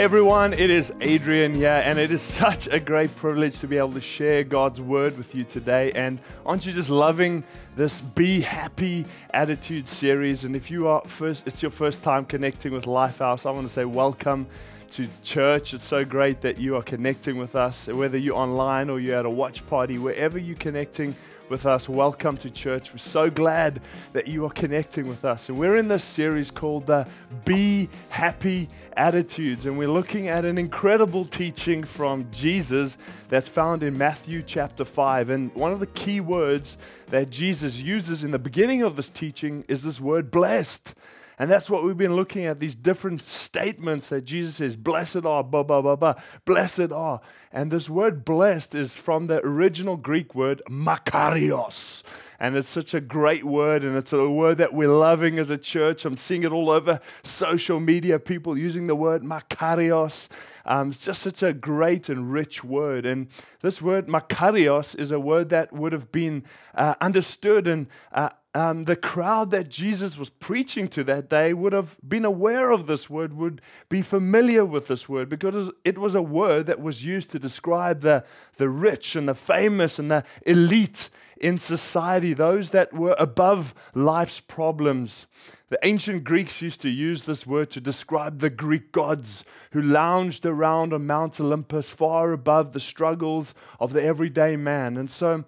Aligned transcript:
Hey 0.00 0.04
everyone, 0.04 0.54
it 0.54 0.70
is 0.70 0.90
Adrian 1.02 1.54
here, 1.54 1.82
and 1.84 1.98
it 1.98 2.10
is 2.10 2.22
such 2.42 2.66
a 2.68 2.80
great 2.80 3.14
privilege 3.16 3.60
to 3.60 3.68
be 3.68 3.76
able 3.76 3.92
to 3.92 4.00
share 4.00 4.42
God's 4.44 4.80
word 4.80 5.18
with 5.18 5.34
you 5.34 5.44
today. 5.44 5.92
And 5.92 6.20
aren't 6.46 6.64
you 6.64 6.72
just 6.72 6.88
loving 6.88 7.44
this 7.76 8.00
Be 8.00 8.40
Happy 8.40 9.04
Attitude 9.34 9.86
series? 9.86 10.46
And 10.46 10.56
if 10.56 10.70
you 10.70 10.88
are 10.88 11.02
first, 11.04 11.46
it's 11.46 11.60
your 11.60 11.70
first 11.70 12.02
time 12.02 12.24
connecting 12.24 12.72
with 12.72 12.86
Lifehouse, 12.86 13.44
I 13.44 13.50
want 13.50 13.66
to 13.66 13.72
say 13.74 13.84
welcome 13.84 14.46
to 14.88 15.06
church. 15.22 15.74
It's 15.74 15.84
so 15.84 16.02
great 16.02 16.40
that 16.40 16.56
you 16.56 16.76
are 16.76 16.82
connecting 16.82 17.36
with 17.36 17.54
us, 17.54 17.86
whether 17.86 18.16
you're 18.16 18.36
online 18.36 18.88
or 18.88 19.00
you're 19.00 19.18
at 19.18 19.26
a 19.26 19.30
watch 19.30 19.66
party, 19.66 19.98
wherever 19.98 20.38
you're 20.38 20.56
connecting 20.56 21.14
with 21.50 21.66
us, 21.66 21.88
welcome 21.88 22.36
to 22.38 22.48
church. 22.48 22.92
We're 22.92 22.98
so 22.98 23.28
glad 23.28 23.82
that 24.12 24.28
you 24.28 24.46
are 24.46 24.50
connecting 24.50 25.08
with 25.08 25.24
us. 25.24 25.48
And 25.48 25.58
we're 25.58 25.76
in 25.76 25.88
this 25.88 26.04
series 26.04 26.50
called 26.50 26.86
the 26.86 27.08
Be 27.44 27.90
Happy 28.08 28.68
Attitudes. 29.00 29.64
And 29.64 29.78
we're 29.78 29.88
looking 29.88 30.28
at 30.28 30.44
an 30.44 30.58
incredible 30.58 31.24
teaching 31.24 31.84
from 31.84 32.26
Jesus 32.30 32.98
that's 33.30 33.48
found 33.48 33.82
in 33.82 33.96
Matthew 33.96 34.42
chapter 34.42 34.84
5. 34.84 35.30
And 35.30 35.54
one 35.54 35.72
of 35.72 35.80
the 35.80 35.86
key 35.86 36.20
words 36.20 36.76
that 37.06 37.30
Jesus 37.30 37.80
uses 37.80 38.24
in 38.24 38.30
the 38.30 38.38
beginning 38.38 38.82
of 38.82 38.96
this 38.96 39.08
teaching 39.08 39.64
is 39.68 39.84
this 39.84 40.02
word 40.02 40.30
blessed. 40.30 40.94
And 41.40 41.50
that's 41.50 41.70
what 41.70 41.84
we've 41.84 41.96
been 41.96 42.16
looking 42.16 42.44
at 42.44 42.58
these 42.58 42.74
different 42.74 43.22
statements 43.22 44.10
that 44.10 44.26
Jesus 44.26 44.56
says, 44.56 44.76
Blessed 44.76 45.24
are, 45.24 45.42
blah, 45.42 45.62
blah, 45.62 45.80
blah, 45.80 45.96
blah, 45.96 46.14
blessed 46.44 46.92
are. 46.92 47.22
And 47.50 47.70
this 47.70 47.88
word 47.88 48.26
blessed 48.26 48.74
is 48.74 48.98
from 48.98 49.26
the 49.26 49.40
original 49.42 49.96
Greek 49.96 50.34
word 50.34 50.60
makarios. 50.68 52.02
And 52.38 52.56
it's 52.56 52.68
such 52.68 52.92
a 52.92 53.00
great 53.00 53.44
word, 53.44 53.84
and 53.84 53.96
it's 53.96 54.12
a 54.12 54.28
word 54.28 54.58
that 54.58 54.74
we're 54.74 54.92
loving 54.92 55.38
as 55.38 55.50
a 55.50 55.56
church. 55.56 56.04
I'm 56.04 56.18
seeing 56.18 56.42
it 56.42 56.52
all 56.52 56.68
over 56.68 57.00
social 57.22 57.80
media, 57.80 58.18
people 58.18 58.58
using 58.58 58.86
the 58.86 58.94
word 58.94 59.22
makarios. 59.22 60.28
Um, 60.66 60.90
it's 60.90 61.04
just 61.04 61.22
such 61.22 61.42
a 61.42 61.54
great 61.54 62.10
and 62.10 62.30
rich 62.30 62.62
word. 62.62 63.06
And 63.06 63.28
this 63.62 63.80
word 63.80 64.08
makarios 64.08 64.94
is 64.94 65.10
a 65.10 65.18
word 65.18 65.48
that 65.48 65.72
would 65.72 65.92
have 65.92 66.12
been 66.12 66.44
uh, 66.74 66.96
understood 67.00 67.66
and 67.66 67.86
uh, 68.12 68.28
um, 68.54 68.84
the 68.84 68.96
crowd 68.96 69.50
that 69.52 69.68
Jesus 69.68 70.18
was 70.18 70.28
preaching 70.28 70.88
to 70.88 71.04
that 71.04 71.30
day 71.30 71.52
would 71.52 71.72
have 71.72 71.96
been 72.06 72.24
aware 72.24 72.70
of 72.70 72.86
this 72.86 73.08
word, 73.08 73.34
would 73.34 73.60
be 73.88 74.02
familiar 74.02 74.64
with 74.64 74.88
this 74.88 75.08
word, 75.08 75.28
because 75.28 75.70
it 75.84 75.98
was 75.98 76.14
a 76.14 76.22
word 76.22 76.66
that 76.66 76.80
was 76.80 77.04
used 77.04 77.30
to 77.30 77.38
describe 77.38 78.00
the, 78.00 78.24
the 78.56 78.68
rich 78.68 79.14
and 79.14 79.28
the 79.28 79.34
famous 79.34 79.98
and 79.98 80.10
the 80.10 80.24
elite 80.44 81.10
in 81.40 81.58
society, 81.58 82.34
those 82.34 82.70
that 82.70 82.92
were 82.92 83.16
above 83.18 83.72
life's 83.94 84.40
problems. 84.40 85.26
The 85.70 85.78
ancient 85.84 86.24
Greeks 86.24 86.60
used 86.60 86.80
to 86.82 86.90
use 86.90 87.24
this 87.24 87.46
word 87.46 87.70
to 87.70 87.80
describe 87.80 88.40
the 88.40 88.50
Greek 88.50 88.90
gods 88.90 89.44
who 89.70 89.80
lounged 89.80 90.44
around 90.44 90.92
on 90.92 91.06
Mount 91.06 91.40
Olympus 91.40 91.88
far 91.88 92.32
above 92.32 92.72
the 92.72 92.80
struggles 92.80 93.54
of 93.78 93.92
the 93.92 94.02
everyday 94.02 94.56
man. 94.56 94.96
And 94.96 95.08
so 95.08 95.44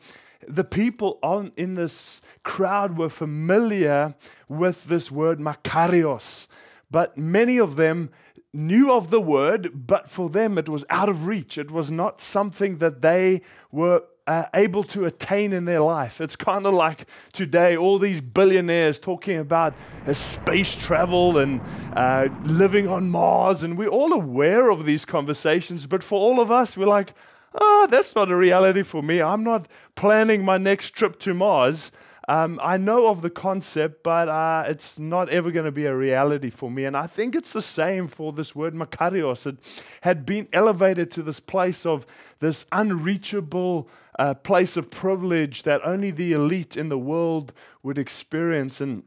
the 0.48 0.64
people 0.64 1.18
on, 1.22 1.52
in 1.56 1.74
this 1.74 2.20
crowd 2.42 2.96
were 2.98 3.08
familiar 3.10 4.14
with 4.48 4.84
this 4.84 5.10
word 5.10 5.38
makarios, 5.38 6.46
but 6.90 7.16
many 7.16 7.58
of 7.58 7.76
them 7.76 8.10
knew 8.52 8.92
of 8.92 9.10
the 9.10 9.20
word, 9.20 9.86
but 9.86 10.10
for 10.10 10.28
them 10.28 10.58
it 10.58 10.68
was 10.68 10.84
out 10.90 11.08
of 11.08 11.26
reach. 11.26 11.56
It 11.56 11.70
was 11.70 11.90
not 11.90 12.20
something 12.20 12.78
that 12.78 13.00
they 13.00 13.40
were 13.70 14.04
uh, 14.26 14.44
able 14.54 14.84
to 14.84 15.04
attain 15.04 15.52
in 15.52 15.64
their 15.64 15.80
life. 15.80 16.20
It's 16.20 16.36
kind 16.36 16.66
of 16.66 16.74
like 16.74 17.06
today, 17.32 17.76
all 17.76 17.98
these 17.98 18.20
billionaires 18.20 18.98
talking 18.98 19.38
about 19.38 19.74
space 20.12 20.76
travel 20.76 21.38
and 21.38 21.60
uh, 21.94 22.28
living 22.44 22.86
on 22.86 23.10
Mars, 23.10 23.62
and 23.62 23.76
we're 23.76 23.88
all 23.88 24.12
aware 24.12 24.70
of 24.70 24.84
these 24.84 25.04
conversations, 25.04 25.86
but 25.86 26.04
for 26.04 26.20
all 26.20 26.40
of 26.40 26.50
us, 26.50 26.76
we're 26.76 26.86
like, 26.86 27.14
oh, 27.54 27.86
that's 27.90 28.14
not 28.14 28.30
a 28.30 28.36
reality 28.36 28.82
for 28.82 29.02
me. 29.02 29.20
I'm 29.20 29.44
not 29.44 29.66
planning 29.94 30.44
my 30.44 30.58
next 30.58 30.90
trip 30.90 31.18
to 31.20 31.34
Mars. 31.34 31.92
Um, 32.28 32.60
I 32.62 32.76
know 32.76 33.08
of 33.08 33.22
the 33.22 33.30
concept, 33.30 34.02
but 34.04 34.28
uh, 34.28 34.64
it's 34.68 34.98
not 34.98 35.28
ever 35.28 35.50
going 35.50 35.64
to 35.64 35.72
be 35.72 35.86
a 35.86 35.94
reality 35.94 36.50
for 36.50 36.70
me. 36.70 36.84
And 36.84 36.96
I 36.96 37.06
think 37.06 37.34
it's 37.34 37.52
the 37.52 37.62
same 37.62 38.06
for 38.06 38.32
this 38.32 38.54
word 38.54 38.74
makarios. 38.74 39.46
It 39.46 39.56
had 40.02 40.24
been 40.24 40.48
elevated 40.52 41.10
to 41.12 41.22
this 41.22 41.40
place 41.40 41.84
of 41.84 42.06
this 42.38 42.64
unreachable 42.70 43.88
uh, 44.18 44.34
place 44.34 44.76
of 44.76 44.90
privilege 44.90 45.64
that 45.64 45.80
only 45.84 46.10
the 46.10 46.32
elite 46.32 46.76
in 46.76 46.90
the 46.90 46.98
world 46.98 47.52
would 47.82 47.98
experience. 47.98 48.80
And 48.80 49.02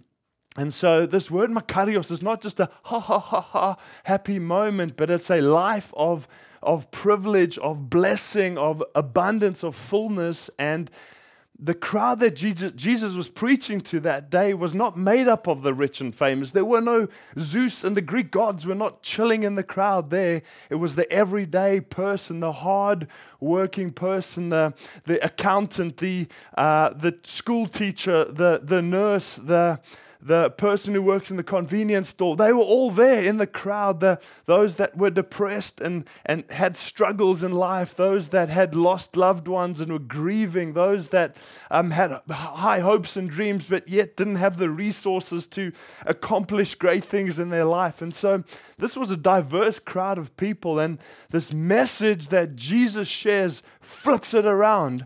and 0.58 0.74
so, 0.74 1.06
this 1.06 1.30
word 1.30 1.50
makarios 1.50 2.12
is 2.12 2.24
not 2.24 2.42
just 2.42 2.60
a 2.60 2.70
ha 2.84 3.00
ha 3.00 3.20
ha 3.20 3.42
ha 3.42 3.78
happy 4.06 4.40
moment, 4.40 4.96
but 4.96 5.10
it's 5.10 5.30
a 5.30 5.42
life 5.42 5.94
of 5.98 6.28
of 6.64 6.90
privilege, 6.92 7.58
of 7.60 7.90
blessing, 7.90 8.58
of 8.58 8.84
abundance, 8.96 9.64
of 9.64 9.76
fullness. 9.76 10.50
And 10.58 10.90
the 11.58 11.74
crowd 11.74 12.20
that 12.20 12.36
Jesus, 12.36 12.74
Jesus 12.74 13.16
was 13.16 13.30
preaching 13.30 13.80
to 13.82 14.00
that 14.02 14.30
day 14.30 14.54
was 14.54 14.74
not 14.74 14.98
made 14.98 15.28
up 15.28 15.48
of 15.48 15.62
the 15.62 15.74
rich 15.74 16.02
and 16.02 16.14
famous. 16.14 16.52
There 16.52 16.66
were 16.66 16.82
no 16.82 17.08
Zeus 17.38 17.84
and 17.84 17.96
the 17.96 18.02
Greek 18.02 18.32
gods 18.32 18.66
were 18.66 18.76
not 18.76 19.04
chilling 19.04 19.44
in 19.44 19.56
the 19.56 19.64
crowd 19.64 20.10
there. 20.10 20.42
It 20.70 20.76
was 20.76 20.96
the 20.96 21.10
everyday 21.12 21.80
person, 21.80 22.42
the 22.42 22.52
hard 22.52 23.08
working 23.40 23.92
person, 23.92 24.50
the, 24.50 24.74
the 25.06 25.24
accountant, 25.24 25.98
the, 25.98 26.28
uh, 26.58 26.90
the 26.90 27.20
school 27.24 27.68
teacher, 27.68 28.26
the, 28.26 28.60
the 28.62 28.82
nurse, 28.82 29.36
the, 29.36 29.80
the 30.26 30.50
person 30.50 30.96
who 30.96 31.04
works 31.04 31.30
in 31.30 31.38
the 31.38 31.44
convenience 31.44 32.10
store, 32.10 32.36
they 32.36 32.52
were 32.52 32.64
all 32.64 32.90
there 32.90 33.24
in 33.24 33.38
the 33.38 33.46
crowd. 33.46 34.00
The, 34.00 34.20
those 34.46 34.76
that 34.78 34.98
were 34.98 35.12
depressed 35.12 35.80
and, 35.80 36.10
and 36.26 36.50
had 36.50 36.76
struggles 36.76 37.44
in 37.44 37.52
life, 37.54 37.96
those 37.96 38.30
that 38.30 38.50
had 38.50 38.74
lost 38.74 39.16
loved 39.16 39.48
ones 39.48 39.82
and 39.82 39.92
were 39.94 40.00
grieving, 40.00 40.74
those 40.74 41.10
that 41.10 41.36
um, 41.70 41.92
had 41.92 42.20
high 42.28 42.80
hopes 42.80 43.16
and 43.16 43.30
dreams 43.30 43.66
but 43.70 43.88
yet 43.88 44.18
didn't 44.18 44.38
have 44.38 44.58
the 44.58 44.72
resources 44.72 45.46
to 45.50 45.72
accomplish 46.08 46.74
great 46.74 47.04
things 47.04 47.38
in 47.38 47.52
their 47.52 47.66
life. 47.66 48.02
And 48.02 48.14
so 48.16 48.44
this 48.78 48.98
was 48.98 49.12
a 49.12 49.18
diverse 49.18 49.80
crowd 49.80 50.18
of 50.18 50.36
people. 50.38 50.80
And 50.80 51.00
this 51.30 51.54
message 51.54 52.30
that 52.30 52.56
Jesus 52.56 53.08
shares 53.08 53.64
flips 53.80 54.34
it 54.34 54.46
around 54.46 55.06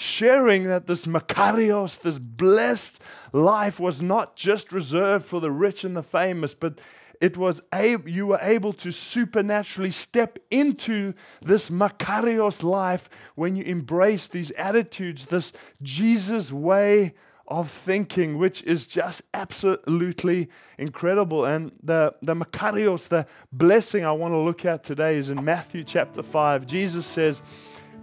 sharing 0.00 0.64
that 0.64 0.86
this 0.86 1.04
Makarios, 1.04 2.00
this 2.00 2.18
blessed 2.18 3.02
life, 3.32 3.78
was 3.78 4.00
not 4.00 4.34
just 4.34 4.72
reserved 4.72 5.26
for 5.26 5.40
the 5.40 5.50
rich 5.50 5.84
and 5.84 5.94
the 5.94 6.02
famous, 6.02 6.54
but 6.54 6.80
it 7.20 7.36
was 7.36 7.62
you 8.06 8.26
were 8.26 8.38
able 8.40 8.72
to 8.72 8.90
supernaturally 8.90 9.90
step 9.90 10.38
into 10.50 11.12
this 11.42 11.68
Makarios 11.68 12.62
life 12.62 13.10
when 13.34 13.56
you 13.56 13.64
embrace 13.64 14.26
these 14.26 14.50
attitudes, 14.52 15.26
this 15.26 15.52
Jesus 15.82 16.50
way 16.50 17.14
of 17.50 17.68
thinking, 17.68 18.38
which 18.38 18.62
is 18.62 18.86
just 18.86 19.22
absolutely 19.34 20.48
incredible. 20.78 21.44
And 21.44 21.72
the, 21.82 22.14
the 22.22 22.34
Makarios, 22.34 23.08
the 23.08 23.26
blessing 23.52 24.04
I 24.04 24.12
want 24.12 24.32
to 24.32 24.38
look 24.38 24.64
at 24.64 24.84
today 24.84 25.16
is 25.16 25.30
in 25.30 25.44
Matthew 25.44 25.82
chapter 25.82 26.22
5. 26.22 26.66
Jesus 26.66 27.06
says, 27.06 27.42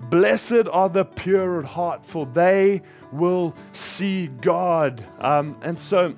Blessed 0.10 0.68
are 0.72 0.90
the 0.90 1.06
pure 1.06 1.60
at 1.62 1.66
heart, 1.66 2.06
for 2.06 2.26
they 2.26 2.82
will 3.12 3.56
see 3.72 4.28
God. 4.28 5.04
Um, 5.20 5.58
and 5.64 5.80
so, 5.80 6.10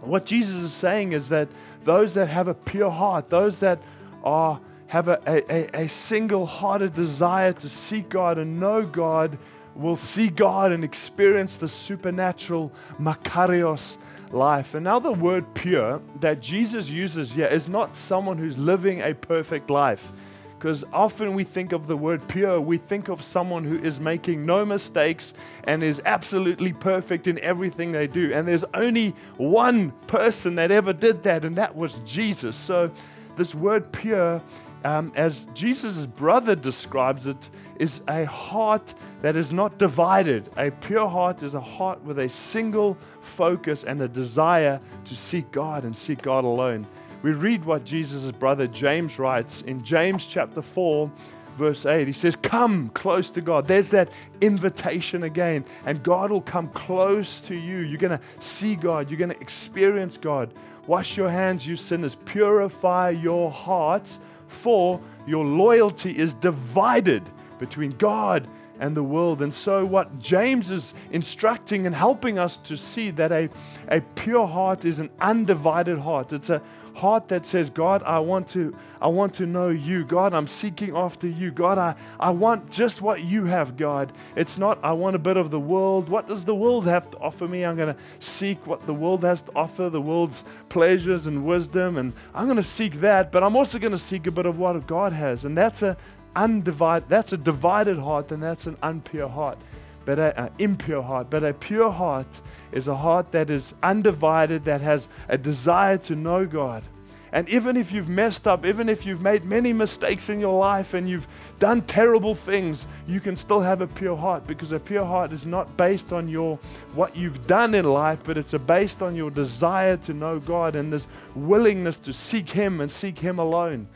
what 0.00 0.26
Jesus 0.26 0.56
is 0.56 0.72
saying 0.72 1.12
is 1.12 1.28
that 1.30 1.48
those 1.84 2.14
that 2.14 2.28
have 2.28 2.48
a 2.48 2.54
pure 2.54 2.90
heart, 2.90 3.30
those 3.30 3.60
that 3.60 3.80
are 4.22 4.60
have 4.88 5.08
a, 5.08 5.20
a, 5.26 5.82
a 5.84 5.88
single 5.88 6.46
hearted 6.46 6.94
desire 6.94 7.52
to 7.52 7.68
seek 7.68 8.08
God 8.08 8.38
and 8.38 8.60
know 8.60 8.84
God, 8.84 9.38
will 9.76 9.96
see 9.96 10.28
God 10.28 10.72
and 10.72 10.82
experience 10.82 11.56
the 11.56 11.68
supernatural 11.68 12.72
Makarios 12.98 13.98
life. 14.32 14.74
And 14.74 14.84
now, 14.84 14.98
the 14.98 15.12
word 15.12 15.54
pure 15.54 16.00
that 16.20 16.40
Jesus 16.40 16.90
uses 16.90 17.32
here 17.32 17.46
is 17.46 17.68
not 17.68 17.96
someone 17.96 18.38
who's 18.38 18.58
living 18.58 19.00
a 19.00 19.14
perfect 19.14 19.70
life. 19.70 20.12
Because 20.58 20.84
often 20.92 21.34
we 21.34 21.44
think 21.44 21.72
of 21.72 21.86
the 21.86 21.96
word 21.96 22.26
pure, 22.28 22.58
we 22.60 22.78
think 22.78 23.08
of 23.08 23.22
someone 23.22 23.64
who 23.64 23.78
is 23.78 24.00
making 24.00 24.46
no 24.46 24.64
mistakes 24.64 25.34
and 25.64 25.82
is 25.82 26.00
absolutely 26.06 26.72
perfect 26.72 27.26
in 27.26 27.38
everything 27.40 27.92
they 27.92 28.06
do. 28.06 28.32
And 28.32 28.48
there's 28.48 28.64
only 28.72 29.10
one 29.36 29.90
person 30.06 30.54
that 30.54 30.70
ever 30.70 30.94
did 30.94 31.24
that, 31.24 31.44
and 31.44 31.56
that 31.56 31.76
was 31.76 32.00
Jesus. 32.06 32.56
So, 32.56 32.90
this 33.36 33.54
word 33.54 33.92
pure, 33.92 34.40
um, 34.82 35.12
as 35.14 35.46
Jesus' 35.52 36.06
brother 36.06 36.56
describes 36.56 37.26
it, 37.26 37.50
is 37.78 38.02
a 38.08 38.24
heart 38.24 38.94
that 39.22 39.36
is 39.36 39.52
not 39.52 39.78
divided. 39.78 40.50
A 40.56 40.70
pure 40.70 41.08
heart 41.08 41.42
is 41.42 41.54
a 41.54 41.60
heart 41.60 42.02
with 42.02 42.18
a 42.18 42.28
single 42.28 42.96
focus 43.20 43.84
and 43.84 44.00
a 44.00 44.08
desire 44.08 44.80
to 45.04 45.16
seek 45.16 45.50
God 45.52 45.84
and 45.84 45.96
seek 45.96 46.22
God 46.22 46.44
alone 46.44 46.86
we 47.26 47.32
read 47.32 47.64
what 47.64 47.84
Jesus' 47.84 48.30
brother 48.30 48.68
James 48.68 49.18
writes 49.18 49.62
in 49.62 49.82
James 49.82 50.26
chapter 50.26 50.62
4, 50.62 51.10
verse 51.56 51.84
8. 51.84 52.06
He 52.06 52.12
says, 52.12 52.36
Come 52.36 52.88
close 52.90 53.30
to 53.30 53.40
God. 53.40 53.66
There's 53.66 53.88
that 53.88 54.10
invitation 54.40 55.24
again, 55.24 55.64
and 55.84 56.04
God 56.04 56.30
will 56.30 56.40
come 56.40 56.68
close 56.68 57.40
to 57.40 57.56
you. 57.56 57.78
You're 57.78 57.98
going 57.98 58.16
to 58.16 58.24
see 58.38 58.76
God, 58.76 59.10
you're 59.10 59.18
going 59.18 59.30
to 59.30 59.40
experience 59.40 60.16
God. 60.16 60.54
Wash 60.86 61.16
your 61.16 61.30
hands, 61.30 61.66
you 61.66 61.74
sinners. 61.74 62.14
Purify 62.14 63.10
your 63.10 63.50
hearts, 63.50 64.20
for 64.46 65.00
your 65.26 65.44
loyalty 65.44 66.16
is 66.16 66.32
divided 66.32 67.24
between 67.58 67.90
God 67.92 68.48
and 68.78 68.96
the 68.96 69.02
world. 69.02 69.42
And 69.42 69.52
so, 69.52 69.84
what 69.84 70.20
James 70.20 70.70
is 70.70 70.94
instructing 71.10 71.86
and 71.86 71.94
helping 71.94 72.38
us 72.38 72.56
to 72.58 72.76
see 72.76 73.10
that 73.12 73.32
a, 73.32 73.48
a 73.88 74.00
pure 74.00 74.46
heart 74.46 74.84
is 74.84 74.98
an 74.98 75.10
undivided 75.20 75.98
heart. 75.98 76.32
It's 76.32 76.50
a 76.50 76.62
heart 76.96 77.28
that 77.28 77.44
says, 77.44 77.68
God, 77.68 78.02
I 78.04 78.18
want 78.20 78.48
to, 78.48 78.74
I 79.00 79.08
want 79.08 79.34
to 79.34 79.46
know 79.46 79.68
you. 79.68 80.04
God, 80.04 80.32
I'm 80.32 80.46
seeking 80.46 80.96
after 80.96 81.28
you. 81.28 81.50
God, 81.50 81.78
I, 81.78 81.94
I 82.18 82.30
want 82.30 82.70
just 82.70 83.02
what 83.02 83.22
you 83.22 83.44
have, 83.44 83.76
God. 83.76 84.12
It's 84.34 84.56
not, 84.56 84.78
I 84.82 84.92
want 84.92 85.14
a 85.14 85.18
bit 85.18 85.36
of 85.36 85.50
the 85.50 85.60
world. 85.60 86.08
What 86.08 86.26
does 86.26 86.46
the 86.46 86.54
world 86.54 86.86
have 86.86 87.10
to 87.10 87.18
offer 87.18 87.46
me? 87.46 87.64
I'm 87.64 87.76
going 87.76 87.94
to 87.94 88.00
seek 88.18 88.66
what 88.66 88.86
the 88.86 88.94
world 88.94 89.22
has 89.24 89.42
to 89.42 89.52
offer, 89.54 89.90
the 89.90 90.00
world's 90.00 90.44
pleasures 90.70 91.26
and 91.26 91.44
wisdom. 91.44 91.98
And 91.98 92.14
I'm 92.34 92.46
going 92.46 92.56
to 92.56 92.62
seek 92.62 92.94
that, 92.94 93.30
but 93.30 93.44
I'm 93.44 93.56
also 93.56 93.78
going 93.78 93.92
to 93.92 93.98
seek 93.98 94.26
a 94.26 94.30
bit 94.30 94.46
of 94.46 94.58
what 94.58 94.86
God 94.86 95.12
has. 95.12 95.44
And 95.44 95.56
that's 95.56 95.82
a 95.82 95.96
undivided, 96.36 97.08
that's 97.08 97.32
a 97.32 97.38
divided 97.38 97.98
heart, 97.98 98.30
and 98.30 98.42
that's 98.42 98.66
an 98.66 98.76
unpure 98.76 99.30
heart 99.30 99.58
but 100.06 100.18
an 100.20 100.50
impure 100.58 101.02
heart. 101.02 101.28
But 101.28 101.42
a 101.42 101.52
pure 101.52 101.90
heart 101.90 102.28
is 102.72 102.88
a 102.88 102.96
heart 102.96 103.32
that 103.32 103.50
is 103.50 103.74
undivided, 103.82 104.64
that 104.64 104.80
has 104.80 105.08
a 105.28 105.36
desire 105.36 105.98
to 105.98 106.14
know 106.14 106.46
God. 106.46 106.84
And 107.32 107.48
even 107.48 107.76
if 107.76 107.92
you've 107.92 108.08
messed 108.08 108.46
up, 108.46 108.64
even 108.64 108.88
if 108.88 109.04
you've 109.04 109.20
made 109.20 109.44
many 109.44 109.72
mistakes 109.72 110.30
in 110.30 110.40
your 110.40 110.58
life 110.58 110.94
and 110.94 111.08
you've 111.08 111.26
done 111.58 111.82
terrible 111.82 112.34
things, 112.34 112.86
you 113.06 113.20
can 113.20 113.34
still 113.34 113.60
have 113.60 113.80
a 113.80 113.86
pure 113.86 114.16
heart 114.16 114.46
because 114.46 114.72
a 114.72 114.78
pure 114.78 115.04
heart 115.04 115.32
is 115.32 115.44
not 115.44 115.76
based 115.76 116.12
on 116.12 116.28
your 116.28 116.58
what 116.94 117.16
you've 117.16 117.46
done 117.46 117.74
in 117.74 117.84
life, 117.84 118.20
but 118.24 118.38
it's 118.38 118.52
based 118.52 119.02
on 119.02 119.16
your 119.16 119.30
desire 119.30 119.96
to 119.98 120.14
know 120.14 120.38
God 120.38 120.76
and 120.76 120.92
this 120.92 121.08
willingness 121.34 121.98
to 121.98 122.12
seek 122.12 122.50
Him 122.50 122.80
and 122.80 122.90
seek 122.90 123.18
Him 123.18 123.38
alone. 123.38 123.88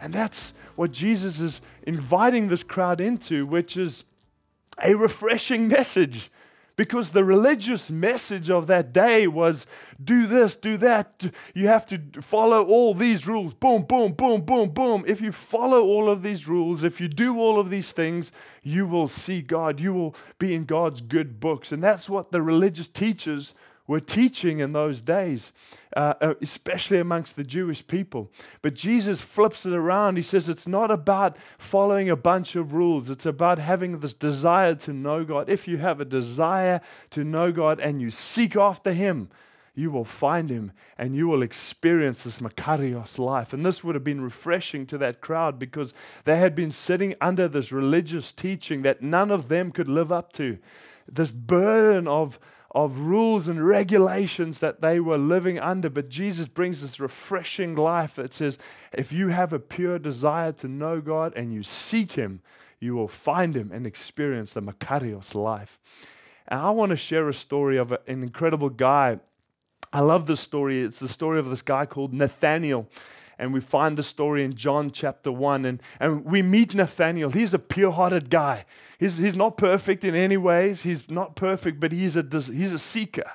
And 0.00 0.12
that's 0.12 0.54
what 0.74 0.92
Jesus 0.92 1.40
is 1.40 1.60
inviting 1.82 2.48
this 2.48 2.62
crowd 2.62 3.00
into, 3.00 3.46
which 3.46 3.76
is 3.76 4.04
a 4.82 4.94
refreshing 4.94 5.68
message 5.68 6.30
because 6.76 7.12
the 7.12 7.24
religious 7.24 7.90
message 7.90 8.50
of 8.50 8.66
that 8.66 8.92
day 8.92 9.26
was 9.26 9.66
do 10.02 10.26
this, 10.26 10.56
do 10.56 10.76
that. 10.76 11.32
You 11.54 11.68
have 11.68 11.86
to 11.86 12.00
follow 12.20 12.64
all 12.64 12.92
these 12.92 13.26
rules. 13.26 13.54
Boom, 13.54 13.82
boom, 13.82 14.12
boom, 14.12 14.42
boom, 14.42 14.68
boom. 14.68 15.04
If 15.06 15.22
you 15.22 15.32
follow 15.32 15.82
all 15.82 16.10
of 16.10 16.22
these 16.22 16.46
rules, 16.46 16.84
if 16.84 17.00
you 17.00 17.08
do 17.08 17.38
all 17.38 17.58
of 17.58 17.70
these 17.70 17.92
things, 17.92 18.30
you 18.62 18.86
will 18.86 19.08
see 19.08 19.40
God. 19.40 19.80
You 19.80 19.94
will 19.94 20.14
be 20.38 20.54
in 20.54 20.66
God's 20.66 21.00
good 21.00 21.40
books. 21.40 21.72
And 21.72 21.82
that's 21.82 22.10
what 22.10 22.30
the 22.30 22.42
religious 22.42 22.90
teachers 22.90 23.54
were 23.86 24.00
teaching 24.00 24.58
in 24.58 24.72
those 24.72 25.00
days, 25.00 25.52
uh, 25.96 26.14
uh, 26.20 26.34
especially 26.42 26.98
amongst 26.98 27.36
the 27.36 27.44
Jewish 27.44 27.86
people. 27.86 28.30
But 28.62 28.74
Jesus 28.74 29.20
flips 29.20 29.64
it 29.64 29.72
around. 29.72 30.16
He 30.16 30.22
says 30.22 30.48
it's 30.48 30.66
not 30.66 30.90
about 30.90 31.36
following 31.58 32.10
a 32.10 32.16
bunch 32.16 32.56
of 32.56 32.72
rules, 32.72 33.10
it's 33.10 33.26
about 33.26 33.58
having 33.58 34.00
this 34.00 34.14
desire 34.14 34.74
to 34.76 34.92
know 34.92 35.24
God. 35.24 35.48
If 35.48 35.68
you 35.68 35.78
have 35.78 36.00
a 36.00 36.04
desire 36.04 36.80
to 37.10 37.24
know 37.24 37.52
God 37.52 37.80
and 37.80 38.00
you 38.00 38.10
seek 38.10 38.56
after 38.56 38.92
Him, 38.92 39.28
you 39.76 39.90
will 39.90 40.06
find 40.06 40.48
him 40.48 40.72
and 40.96 41.14
you 41.14 41.28
will 41.28 41.42
experience 41.42 42.24
this 42.24 42.38
Makarios 42.38 43.18
life. 43.18 43.52
And 43.52 43.64
this 43.64 43.84
would 43.84 43.94
have 43.94 44.02
been 44.02 44.22
refreshing 44.22 44.86
to 44.86 44.98
that 44.98 45.20
crowd 45.20 45.58
because 45.58 45.92
they 46.24 46.38
had 46.38 46.56
been 46.56 46.70
sitting 46.70 47.14
under 47.20 47.46
this 47.46 47.70
religious 47.70 48.32
teaching 48.32 48.80
that 48.82 49.02
none 49.02 49.30
of 49.30 49.48
them 49.48 49.70
could 49.70 49.86
live 49.86 50.10
up 50.10 50.32
to. 50.32 50.58
This 51.06 51.30
burden 51.30 52.08
of, 52.08 52.40
of 52.76 52.98
rules 52.98 53.48
and 53.48 53.66
regulations 53.66 54.58
that 54.58 54.82
they 54.82 55.00
were 55.00 55.16
living 55.16 55.58
under. 55.58 55.88
But 55.88 56.10
Jesus 56.10 56.46
brings 56.46 56.82
this 56.82 57.00
refreshing 57.00 57.74
life 57.74 58.16
that 58.16 58.34
says, 58.34 58.58
if 58.92 59.12
you 59.12 59.28
have 59.28 59.54
a 59.54 59.58
pure 59.58 59.98
desire 59.98 60.52
to 60.52 60.68
know 60.68 61.00
God 61.00 61.32
and 61.34 61.54
you 61.54 61.62
seek 61.62 62.12
Him, 62.12 62.42
you 62.78 62.94
will 62.94 63.08
find 63.08 63.56
Him 63.56 63.70
and 63.72 63.86
experience 63.86 64.52
the 64.52 64.60
Makarios 64.60 65.34
life. 65.34 65.80
And 66.48 66.60
I 66.60 66.68
want 66.68 66.90
to 66.90 66.98
share 66.98 67.26
a 67.30 67.34
story 67.34 67.78
of 67.78 67.92
an 67.92 68.22
incredible 68.22 68.68
guy. 68.68 69.20
I 69.90 70.00
love 70.00 70.26
this 70.26 70.40
story. 70.40 70.82
It's 70.82 70.98
the 70.98 71.08
story 71.08 71.38
of 71.38 71.48
this 71.48 71.62
guy 71.62 71.86
called 71.86 72.12
Nathaniel. 72.12 72.90
And 73.38 73.54
we 73.54 73.60
find 73.62 73.96
the 73.96 74.02
story 74.02 74.44
in 74.44 74.54
John 74.54 74.90
chapter 74.90 75.32
1. 75.32 75.64
And, 75.64 75.82
and 75.98 76.26
we 76.26 76.42
meet 76.42 76.74
Nathaniel. 76.74 77.30
He's 77.30 77.54
a 77.54 77.58
pure 77.58 77.92
hearted 77.92 78.28
guy. 78.28 78.66
He's, 78.98 79.18
he's 79.18 79.36
not 79.36 79.56
perfect 79.56 80.04
in 80.04 80.14
any 80.14 80.36
ways. 80.36 80.82
He's 80.82 81.10
not 81.10 81.36
perfect, 81.36 81.80
but 81.80 81.92
he's 81.92 82.16
a, 82.16 82.22
he's 82.22 82.72
a 82.72 82.78
seeker. 82.78 83.30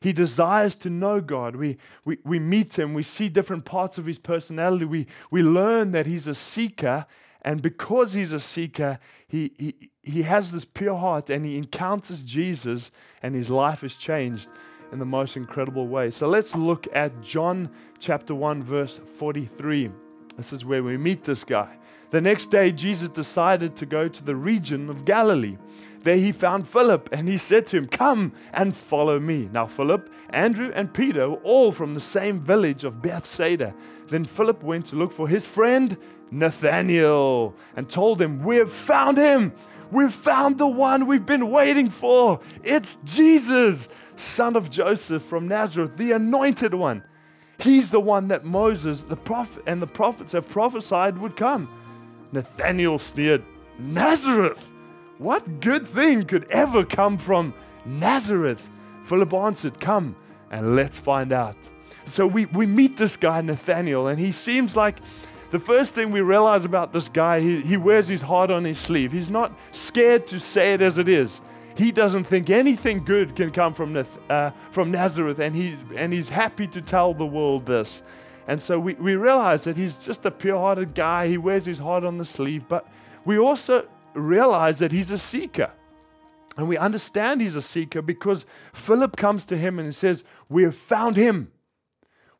He 0.00 0.12
desires 0.12 0.76
to 0.76 0.90
know 0.90 1.20
God. 1.20 1.56
We, 1.56 1.76
we, 2.04 2.18
we 2.24 2.38
meet 2.38 2.78
him, 2.78 2.94
we 2.94 3.02
see 3.02 3.28
different 3.28 3.64
parts 3.66 3.98
of 3.98 4.06
his 4.06 4.18
personality. 4.18 4.86
We, 4.86 5.06
we 5.30 5.42
learn 5.42 5.90
that 5.90 6.06
he's 6.06 6.26
a 6.26 6.34
seeker, 6.34 7.04
and 7.42 7.60
because 7.60 8.14
he's 8.14 8.32
a 8.32 8.40
seeker, 8.40 8.98
he, 9.28 9.52
he, 9.58 9.90
he 10.02 10.22
has 10.22 10.52
this 10.52 10.64
pure 10.64 10.96
heart 10.96 11.28
and 11.28 11.44
he 11.44 11.58
encounters 11.58 12.22
Jesus, 12.22 12.90
and 13.22 13.34
his 13.34 13.50
life 13.50 13.84
is 13.84 13.96
changed 13.96 14.48
in 14.90 14.98
the 14.98 15.04
most 15.04 15.36
incredible 15.36 15.86
way. 15.86 16.10
So 16.10 16.28
let's 16.28 16.56
look 16.56 16.86
at 16.94 17.20
John 17.20 17.70
chapter 17.98 18.34
1, 18.34 18.62
verse 18.62 19.00
43. 19.18 19.90
This 20.36 20.52
is 20.52 20.64
where 20.64 20.82
we 20.82 20.96
meet 20.96 21.24
this 21.24 21.44
guy. 21.44 21.76
The 22.10 22.20
next 22.20 22.46
day, 22.46 22.72
Jesus 22.72 23.08
decided 23.08 23.76
to 23.76 23.86
go 23.86 24.08
to 24.08 24.24
the 24.24 24.34
region 24.34 24.90
of 24.90 25.04
Galilee. 25.04 25.58
There 26.02 26.16
he 26.16 26.32
found 26.32 26.66
Philip 26.66 27.08
and 27.12 27.28
he 27.28 27.36
said 27.36 27.66
to 27.68 27.76
him, 27.76 27.86
Come 27.86 28.32
and 28.52 28.74
follow 28.74 29.20
me. 29.20 29.48
Now, 29.52 29.66
Philip, 29.66 30.12
Andrew, 30.30 30.72
and 30.74 30.92
Peter 30.92 31.28
were 31.28 31.36
all 31.36 31.72
from 31.72 31.94
the 31.94 32.00
same 32.00 32.40
village 32.40 32.84
of 32.84 33.02
Bethsaida. 33.02 33.74
Then 34.08 34.24
Philip 34.24 34.62
went 34.62 34.86
to 34.86 34.96
look 34.96 35.12
for 35.12 35.28
his 35.28 35.44
friend 35.44 35.96
Nathanael 36.30 37.54
and 37.76 37.88
told 37.88 38.20
him, 38.20 38.42
We 38.42 38.56
have 38.56 38.72
found 38.72 39.18
him. 39.18 39.52
We've 39.90 40.12
found 40.12 40.58
the 40.58 40.68
one 40.68 41.06
we've 41.06 41.26
been 41.26 41.50
waiting 41.50 41.90
for. 41.90 42.40
It's 42.62 42.96
Jesus, 43.04 43.88
son 44.16 44.56
of 44.56 44.70
Joseph 44.70 45.22
from 45.22 45.48
Nazareth, 45.48 45.96
the 45.96 46.12
anointed 46.12 46.74
one. 46.74 47.02
He's 47.62 47.90
the 47.90 48.00
one 48.00 48.28
that 48.28 48.44
Moses 48.44 49.02
the 49.02 49.16
prophet, 49.16 49.62
and 49.66 49.80
the 49.82 49.86
prophets 49.86 50.32
have 50.32 50.48
prophesied 50.48 51.18
would 51.18 51.36
come. 51.36 51.68
Nathanael 52.32 52.98
sneered, 52.98 53.44
Nazareth? 53.78 54.72
What 55.18 55.60
good 55.60 55.86
thing 55.86 56.24
could 56.24 56.46
ever 56.50 56.84
come 56.84 57.18
from 57.18 57.52
Nazareth? 57.84 58.70
Philip 59.04 59.34
answered, 59.34 59.80
Come 59.80 60.16
and 60.50 60.76
let's 60.76 60.98
find 60.98 61.32
out. 61.32 61.56
So 62.06 62.26
we, 62.26 62.46
we 62.46 62.66
meet 62.66 62.96
this 62.96 63.16
guy, 63.16 63.40
Nathanael, 63.40 64.08
and 64.08 64.18
he 64.18 64.32
seems 64.32 64.76
like 64.76 64.96
the 65.50 65.58
first 65.58 65.94
thing 65.94 66.10
we 66.10 66.20
realize 66.20 66.64
about 66.64 66.92
this 66.92 67.08
guy, 67.08 67.40
he, 67.40 67.60
he 67.60 67.76
wears 67.76 68.08
his 68.08 68.22
heart 68.22 68.50
on 68.50 68.64
his 68.64 68.78
sleeve. 68.78 69.12
He's 69.12 69.30
not 69.30 69.52
scared 69.72 70.26
to 70.28 70.38
say 70.38 70.74
it 70.74 70.80
as 70.80 70.96
it 70.96 71.08
is. 71.08 71.40
He 71.76 71.92
doesn't 71.92 72.24
think 72.24 72.50
anything 72.50 73.00
good 73.00 73.36
can 73.36 73.50
come 73.50 73.74
from, 73.74 73.96
uh, 74.28 74.50
from 74.70 74.90
Nazareth, 74.90 75.38
and, 75.38 75.54
he, 75.54 75.76
and 75.96 76.12
he's 76.12 76.28
happy 76.28 76.66
to 76.68 76.82
tell 76.82 77.14
the 77.14 77.26
world 77.26 77.66
this. 77.66 78.02
And 78.46 78.60
so 78.60 78.78
we, 78.80 78.94
we 78.94 79.14
realize 79.14 79.64
that 79.64 79.76
he's 79.76 80.04
just 80.04 80.26
a 80.26 80.30
pure 80.30 80.58
hearted 80.58 80.94
guy. 80.94 81.28
He 81.28 81.38
wears 81.38 81.66
his 81.66 81.78
heart 81.78 82.04
on 82.04 82.18
the 82.18 82.24
sleeve, 82.24 82.68
but 82.68 82.86
we 83.24 83.38
also 83.38 83.86
realize 84.14 84.78
that 84.80 84.92
he's 84.92 85.10
a 85.10 85.18
seeker. 85.18 85.70
And 86.56 86.68
we 86.68 86.76
understand 86.76 87.40
he's 87.40 87.56
a 87.56 87.62
seeker 87.62 88.02
because 88.02 88.44
Philip 88.72 89.16
comes 89.16 89.46
to 89.46 89.56
him 89.56 89.78
and 89.78 89.94
says, 89.94 90.24
We 90.48 90.64
have 90.64 90.74
found 90.74 91.16
him. 91.16 91.52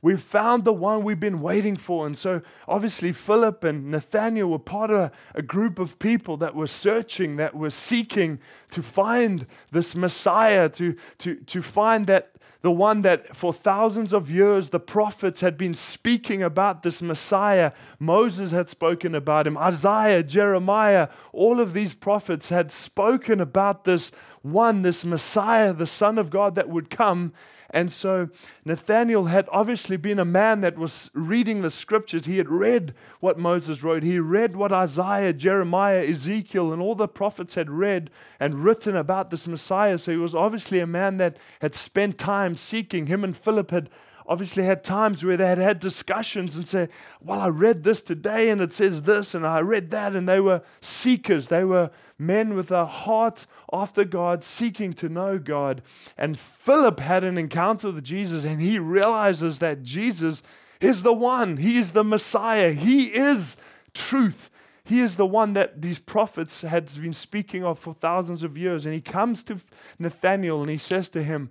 We've 0.02 0.21
found 0.21 0.64
the 0.64 0.73
one 0.73 1.04
we've 1.04 1.21
been 1.21 1.42
waiting 1.42 1.76
for. 1.76 2.07
And 2.07 2.16
so, 2.16 2.40
obviously, 2.66 3.12
Philip 3.12 3.64
and 3.64 3.90
Nathaniel 3.90 4.50
were 4.50 4.59
part 4.59 4.90
of 4.90 5.12
a, 5.35 5.42
group 5.42 5.78
of 5.78 5.99
people 5.99 6.37
that 6.38 6.54
were 6.54 6.66
searching, 6.66 7.37
that 7.37 7.54
were 7.54 7.71
seeking 7.71 8.38
to 8.71 8.83
find 8.83 9.47
this 9.73 9.95
Messiah, 9.95 10.69
to, 10.71 10.97
to, 11.19 11.37
to 11.37 11.61
find 11.61 12.07
that 12.07 12.33
the 12.62 12.71
one 12.71 13.02
that 13.02 13.35
for 13.35 13.52
thousands 13.52 14.12
of 14.12 14.30
years 14.30 14.71
the 14.71 14.80
prophets 14.80 15.40
had 15.40 15.57
been 15.57 15.75
speaking 15.75 16.42
about 16.42 16.83
this 16.83 17.00
Messiah. 17.00 17.73
Moses 17.99 18.50
had 18.50 18.69
spoken 18.69 19.14
about 19.14 19.47
him, 19.47 19.57
Isaiah, 19.57 20.23
Jeremiah, 20.23 21.09
all 21.33 21.61
of 21.61 21.73
these 21.73 21.95
prophets 21.95 22.50
had 22.50 22.71
spoken 22.71 23.40
about 23.40 23.85
this 23.85 24.12
one, 24.42 24.83
this 24.83 25.04
Messiah, 25.04 25.73
the 25.73 25.87
Son 25.87 26.19
of 26.19 26.30
God 26.30 26.54
that 26.54 26.69
would 26.69 26.90
come. 26.90 27.33
And 27.73 27.93
so 27.93 28.29
Nathaniel 28.65 29.27
had 29.27 29.49
obviously 29.53 29.97
been 29.97 30.19
a 30.19 30.25
man 30.25 30.61
that 30.61 30.77
was 30.77 31.11
reading 31.15 31.62
the 31.62 31.71
scriptures. 31.71 32.27
He 32.27 32.39
had 32.39 32.49
read 32.49 32.95
what 33.21 33.39
Moses 33.39 33.83
wrote, 33.83 34.03
he 34.03 34.19
read 34.19 34.57
what 34.57 34.73
Isaiah, 34.73 35.33
Jeremiah, 35.33 36.05
Ezekiel, 36.05 36.73
and 36.73 36.83
all 36.83 36.95
the 36.95 37.09
prophets 37.09 37.55
had 37.55 37.71
read 37.71 38.11
and 38.41 38.65
written 38.65 38.97
about 38.97 39.31
this 39.31 39.47
Messiah. 39.47 39.99
So 39.99 40.12
he 40.12 40.19
was 40.19 40.35
obviously 40.35 40.81
a 40.81 40.87
man 40.87 41.19
that 41.19 41.37
had 41.61 41.75
spent 41.75 42.19
time 42.19 42.57
seeking. 42.57 43.07
Him 43.07 43.23
and 43.23 43.37
Philip 43.37 43.71
had 43.71 43.91
obviously 44.30 44.62
had 44.62 44.84
times 44.84 45.25
where 45.25 45.37
they 45.37 45.46
had 45.46 45.58
had 45.58 45.80
discussions 45.80 46.56
and 46.56 46.64
say, 46.64 46.88
Well, 47.20 47.40
I 47.40 47.49
read 47.49 47.82
this 47.82 48.00
today 48.00 48.49
and 48.49 48.60
it 48.60 48.72
says 48.72 49.02
this, 49.02 49.34
and 49.34 49.44
I 49.44 49.58
read 49.58 49.90
that. 49.90 50.14
And 50.14 50.28
they 50.28 50.38
were 50.38 50.62
seekers. 50.80 51.49
They 51.49 51.64
were 51.64 51.90
men 52.16 52.54
with 52.54 52.70
a 52.70 52.87
heart 52.87 53.46
after 53.72 54.04
God, 54.04 54.44
seeking 54.44 54.92
to 54.94 55.08
know 55.08 55.38
God. 55.38 55.82
And 56.16 56.38
Philip 56.38 57.00
had 57.00 57.25
an 57.25 57.37
encounter 57.37 57.90
with 57.90 58.04
Jesus 58.04 58.44
and 58.44 58.62
he 58.62 58.78
realizes 58.78 59.58
that 59.58 59.82
Jesus 59.82 60.44
is 60.80 61.02
the 61.02 61.12
one. 61.12 61.56
He 61.56 61.76
is 61.76 61.90
the 61.90 62.04
Messiah. 62.04 62.72
He 62.72 63.06
is 63.06 63.56
truth. 63.94 64.49
He 64.84 65.00
is 65.00 65.16
the 65.16 65.26
one 65.26 65.54
that 65.54 65.82
these 65.82 65.99
prophets 65.99 66.62
had 66.62 66.87
been 66.94 67.12
speaking 67.12 67.64
of 67.64 67.80
for 67.80 67.92
thousands 67.92 68.44
of 68.44 68.56
years. 68.56 68.87
And 68.87 68.94
he 68.94 69.00
comes 69.00 69.42
to 69.44 69.58
Nathanael 69.99 70.60
and 70.60 70.70
he 70.70 70.78
says 70.78 71.08
to 71.10 71.22
him, 71.25 71.50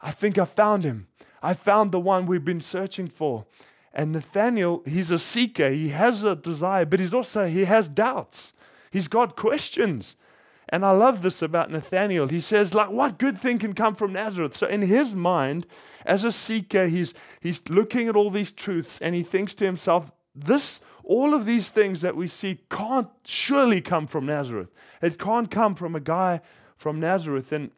I 0.00 0.10
think 0.10 0.38
I 0.38 0.44
found 0.44 0.82
him. 0.84 1.06
I 1.42 1.54
found 1.54 1.92
the 1.92 2.00
one 2.00 2.26
we've 2.26 2.44
been 2.44 2.60
searching 2.60 3.08
for. 3.08 3.46
And 3.92 4.12
Nathaniel, 4.12 4.82
he's 4.84 5.10
a 5.10 5.18
seeker. 5.18 5.70
He 5.70 5.88
has 5.88 6.24
a 6.24 6.36
desire, 6.36 6.84
but 6.84 7.00
he's 7.00 7.14
also, 7.14 7.48
he 7.48 7.64
has 7.64 7.88
doubts. 7.88 8.52
He's 8.90 9.08
got 9.08 9.36
questions. 9.36 10.16
And 10.68 10.84
I 10.84 10.90
love 10.90 11.22
this 11.22 11.42
about 11.42 11.70
Nathaniel. 11.70 12.28
He 12.28 12.40
says, 12.40 12.74
like, 12.74 12.90
what 12.90 13.18
good 13.18 13.38
thing 13.38 13.58
can 13.58 13.72
come 13.72 13.94
from 13.94 14.12
Nazareth? 14.12 14.56
So 14.56 14.66
in 14.66 14.82
his 14.82 15.14
mind, 15.14 15.66
as 16.04 16.24
a 16.24 16.32
seeker, 16.32 16.88
he's, 16.88 17.14
he's 17.40 17.68
looking 17.68 18.08
at 18.08 18.16
all 18.16 18.30
these 18.30 18.52
truths 18.52 19.00
and 19.00 19.14
he 19.14 19.22
thinks 19.22 19.54
to 19.54 19.64
himself, 19.64 20.10
this, 20.34 20.80
all 21.04 21.34
of 21.34 21.46
these 21.46 21.70
things 21.70 22.00
that 22.00 22.16
we 22.16 22.26
see 22.26 22.58
can't 22.68 23.08
surely 23.24 23.80
come 23.80 24.06
from 24.06 24.26
Nazareth. 24.26 24.72
It 25.00 25.18
can't 25.18 25.50
come 25.50 25.74
from 25.74 25.94
a 25.94 26.00
guy 26.00 26.40
from 26.76 26.98
Nazareth. 26.98 27.52
And, 27.52 27.70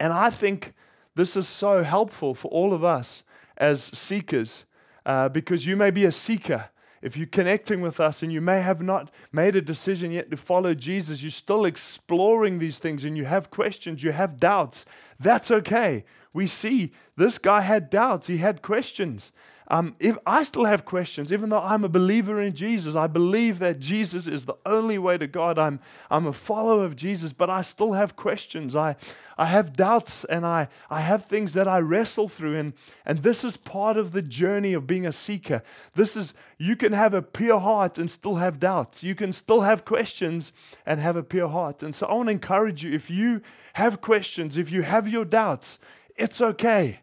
and 0.00 0.12
I 0.12 0.28
think 0.30 0.74
this 1.14 1.36
is 1.36 1.48
so 1.48 1.82
helpful 1.82 2.34
for 2.34 2.48
all 2.48 2.72
of 2.72 2.84
us 2.84 3.22
as 3.56 3.82
seekers 3.82 4.64
uh, 5.04 5.28
because 5.28 5.66
you 5.66 5.76
may 5.76 5.90
be 5.90 6.04
a 6.04 6.12
seeker 6.12 6.70
if 7.02 7.16
you're 7.16 7.26
connecting 7.26 7.80
with 7.80 7.98
us 7.98 8.22
and 8.22 8.32
you 8.32 8.40
may 8.40 8.62
have 8.62 8.80
not 8.80 9.10
made 9.32 9.56
a 9.56 9.60
decision 9.60 10.12
yet 10.12 10.30
to 10.30 10.36
follow 10.36 10.72
Jesus, 10.72 11.20
you're 11.20 11.32
still 11.32 11.64
exploring 11.64 12.60
these 12.60 12.78
things 12.78 13.04
and 13.04 13.16
you 13.16 13.24
have 13.24 13.50
questions, 13.50 14.04
you 14.04 14.12
have 14.12 14.38
doubts, 14.38 14.86
that's 15.18 15.50
okay. 15.50 16.04
We 16.32 16.46
see 16.46 16.92
this 17.16 17.38
guy 17.38 17.62
had 17.62 17.90
doubts, 17.90 18.28
he 18.28 18.38
had 18.38 18.62
questions. 18.62 19.32
Um, 19.72 19.96
if 19.98 20.18
I 20.26 20.42
still 20.42 20.66
have 20.66 20.84
questions, 20.84 21.32
even 21.32 21.48
though 21.48 21.62
I'm 21.62 21.82
a 21.82 21.88
believer 21.88 22.42
in 22.42 22.54
Jesus, 22.54 22.94
I 22.94 23.06
believe 23.06 23.58
that 23.60 23.78
Jesus 23.78 24.28
is 24.28 24.44
the 24.44 24.56
only 24.66 24.98
way 24.98 25.16
to 25.16 25.26
God. 25.26 25.58
I'm, 25.58 25.80
I'm 26.10 26.26
a 26.26 26.34
follower 26.34 26.84
of 26.84 26.94
Jesus, 26.94 27.32
but 27.32 27.48
I 27.48 27.62
still 27.62 27.94
have 27.94 28.14
questions. 28.14 28.76
I, 28.76 28.96
I 29.38 29.46
have 29.46 29.72
doubts 29.72 30.24
and 30.24 30.44
I, 30.44 30.68
I 30.90 31.00
have 31.00 31.24
things 31.24 31.54
that 31.54 31.66
I 31.66 31.78
wrestle 31.78 32.28
through. 32.28 32.58
And, 32.58 32.74
and 33.06 33.20
this 33.20 33.44
is 33.44 33.56
part 33.56 33.96
of 33.96 34.12
the 34.12 34.20
journey 34.20 34.74
of 34.74 34.86
being 34.86 35.06
a 35.06 35.12
seeker. 35.12 35.62
This 35.94 36.18
is, 36.18 36.34
you 36.58 36.76
can 36.76 36.92
have 36.92 37.14
a 37.14 37.22
pure 37.22 37.58
heart 37.58 37.98
and 37.98 38.10
still 38.10 38.34
have 38.34 38.60
doubts. 38.60 39.02
You 39.02 39.14
can 39.14 39.32
still 39.32 39.62
have 39.62 39.86
questions 39.86 40.52
and 40.84 41.00
have 41.00 41.16
a 41.16 41.22
pure 41.22 41.48
heart. 41.48 41.82
And 41.82 41.94
so 41.94 42.06
I 42.08 42.12
want 42.12 42.26
to 42.26 42.32
encourage 42.32 42.84
you 42.84 42.92
if 42.92 43.08
you 43.08 43.40
have 43.72 44.02
questions, 44.02 44.58
if 44.58 44.70
you 44.70 44.82
have 44.82 45.08
your 45.08 45.24
doubts, 45.24 45.78
it's 46.14 46.42
okay 46.42 47.00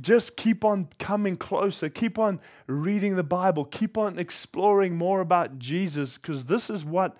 just 0.00 0.36
keep 0.36 0.64
on 0.64 0.88
coming 0.98 1.36
closer. 1.36 1.88
Keep 1.88 2.18
on 2.18 2.40
reading 2.66 3.16
the 3.16 3.22
Bible. 3.22 3.64
Keep 3.64 3.98
on 3.98 4.18
exploring 4.18 4.96
more 4.96 5.20
about 5.20 5.58
Jesus 5.58 6.18
because 6.18 6.44
this 6.46 6.68
is 6.68 6.84
what 6.84 7.16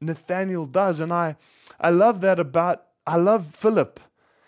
Nathaniel 0.00 0.66
does. 0.66 1.00
And 1.00 1.12
I, 1.12 1.36
I 1.80 1.90
love 1.90 2.20
that 2.22 2.38
about, 2.38 2.84
I 3.06 3.16
love 3.16 3.54
Philip 3.54 4.00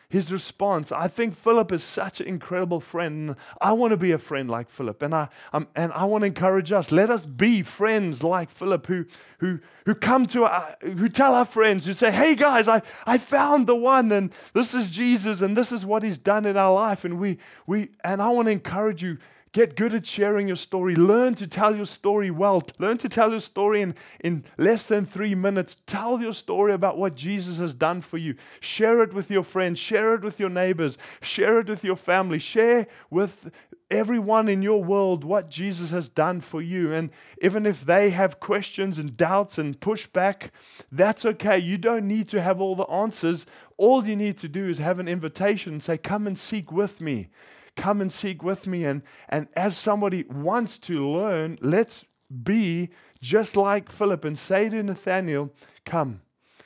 his 0.08 0.32
response. 0.32 0.92
I 0.92 1.08
think 1.08 1.34
Philip 1.34 1.72
is 1.72 1.82
such 1.82 2.20
an 2.20 2.26
incredible 2.26 2.80
friend. 2.80 3.36
I 3.60 3.72
want 3.72 3.90
to 3.90 3.96
be 3.96 4.12
a 4.12 4.18
friend 4.18 4.50
like 4.50 4.70
Philip, 4.70 5.02
and 5.02 5.14
I 5.14 5.28
um, 5.52 5.68
and 5.74 5.92
I 5.92 6.04
want 6.04 6.22
to 6.22 6.26
encourage 6.26 6.72
us. 6.72 6.92
Let 6.92 7.10
us 7.10 7.26
be 7.26 7.62
friends 7.62 8.22
like 8.22 8.50
Philip, 8.50 8.86
who 8.86 9.06
who 9.38 9.60
who 9.86 9.94
come 9.94 10.26
to 10.26 10.44
our, 10.44 10.76
who 10.80 11.08
tell 11.08 11.34
our 11.34 11.44
friends, 11.44 11.86
who 11.86 11.92
say, 11.92 12.10
"Hey 12.10 12.34
guys, 12.34 12.68
I 12.68 12.82
I 13.06 13.18
found 13.18 13.66
the 13.66 13.76
one, 13.76 14.12
and 14.12 14.32
this 14.52 14.74
is 14.74 14.90
Jesus, 14.90 15.40
and 15.40 15.56
this 15.56 15.72
is 15.72 15.84
what 15.84 16.02
He's 16.02 16.18
done 16.18 16.46
in 16.46 16.56
our 16.56 16.72
life." 16.72 17.04
And 17.04 17.18
we 17.18 17.38
we 17.66 17.90
and 18.02 18.20
I 18.22 18.28
want 18.30 18.46
to 18.46 18.52
encourage 18.52 19.02
you. 19.02 19.18
Get 19.54 19.76
good 19.76 19.94
at 19.94 20.04
sharing 20.04 20.48
your 20.48 20.56
story. 20.56 20.96
Learn 20.96 21.34
to 21.34 21.46
tell 21.46 21.76
your 21.76 21.86
story 21.86 22.28
well. 22.28 22.60
Learn 22.80 22.98
to 22.98 23.08
tell 23.08 23.30
your 23.30 23.38
story 23.38 23.82
in, 23.82 23.94
in 24.18 24.44
less 24.58 24.84
than 24.84 25.06
three 25.06 25.36
minutes. 25.36 25.76
Tell 25.86 26.20
your 26.20 26.32
story 26.32 26.72
about 26.72 26.98
what 26.98 27.14
Jesus 27.14 27.58
has 27.58 27.72
done 27.72 28.00
for 28.00 28.18
you. 28.18 28.34
Share 28.58 29.00
it 29.00 29.14
with 29.14 29.30
your 29.30 29.44
friends. 29.44 29.78
Share 29.78 30.16
it 30.16 30.22
with 30.22 30.40
your 30.40 30.48
neighbors. 30.48 30.98
Share 31.22 31.60
it 31.60 31.68
with 31.68 31.84
your 31.84 31.94
family. 31.94 32.40
Share 32.40 32.88
with 33.10 33.52
everyone 33.92 34.48
in 34.48 34.60
your 34.60 34.82
world 34.82 35.22
what 35.22 35.50
Jesus 35.50 35.92
has 35.92 36.08
done 36.08 36.40
for 36.40 36.60
you. 36.60 36.92
And 36.92 37.10
even 37.40 37.64
if 37.64 37.86
they 37.86 38.10
have 38.10 38.40
questions 38.40 38.98
and 38.98 39.16
doubts 39.16 39.56
and 39.56 39.78
pushback, 39.78 40.50
that's 40.90 41.24
okay. 41.24 41.60
You 41.60 41.78
don't 41.78 42.08
need 42.08 42.28
to 42.30 42.42
have 42.42 42.60
all 42.60 42.74
the 42.74 42.90
answers. 42.90 43.46
All 43.76 44.04
you 44.04 44.16
need 44.16 44.36
to 44.38 44.48
do 44.48 44.68
is 44.68 44.80
have 44.80 44.98
an 44.98 45.06
invitation 45.06 45.74
and 45.74 45.82
say, 45.82 45.96
Come 45.96 46.26
and 46.26 46.36
seek 46.36 46.72
with 46.72 47.00
me 47.00 47.28
come 47.76 48.00
and 48.00 48.12
seek 48.12 48.42
with 48.42 48.66
me. 48.66 48.84
And, 48.84 49.02
and 49.28 49.48
as 49.54 49.76
somebody 49.76 50.24
wants 50.24 50.78
to 50.80 51.08
learn, 51.08 51.58
let's 51.60 52.04
be 52.42 52.90
just 53.20 53.56
like 53.56 53.90
Philip 53.90 54.24
and 54.24 54.38
say 54.38 54.68
to 54.68 54.82
Nathaniel, 54.82 55.52
Come, 55.84 56.22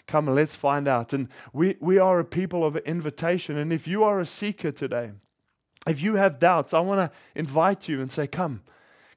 come 0.07 0.29
and 0.29 0.37
let's 0.37 0.55
find 0.55 0.87
out. 0.87 1.13
And 1.13 1.29
we, 1.53 1.77
we 1.81 1.99
are 1.99 2.19
a 2.19 2.25
people 2.25 2.65
of 2.65 2.77
invitation. 2.79 3.57
And 3.57 3.73
if 3.73 3.87
you 3.87 4.05
are 4.05 4.21
a 4.21 4.27
seeker 4.27 4.71
today, 4.71 5.13
if 5.87 6.01
you 6.01 6.17
have 6.17 6.39
doubts, 6.39 6.75
I 6.75 6.81
want 6.81 7.11
to 7.11 7.19
invite 7.35 7.89
you 7.89 8.01
and 8.01 8.11
say, 8.11 8.27
Come, 8.27 8.63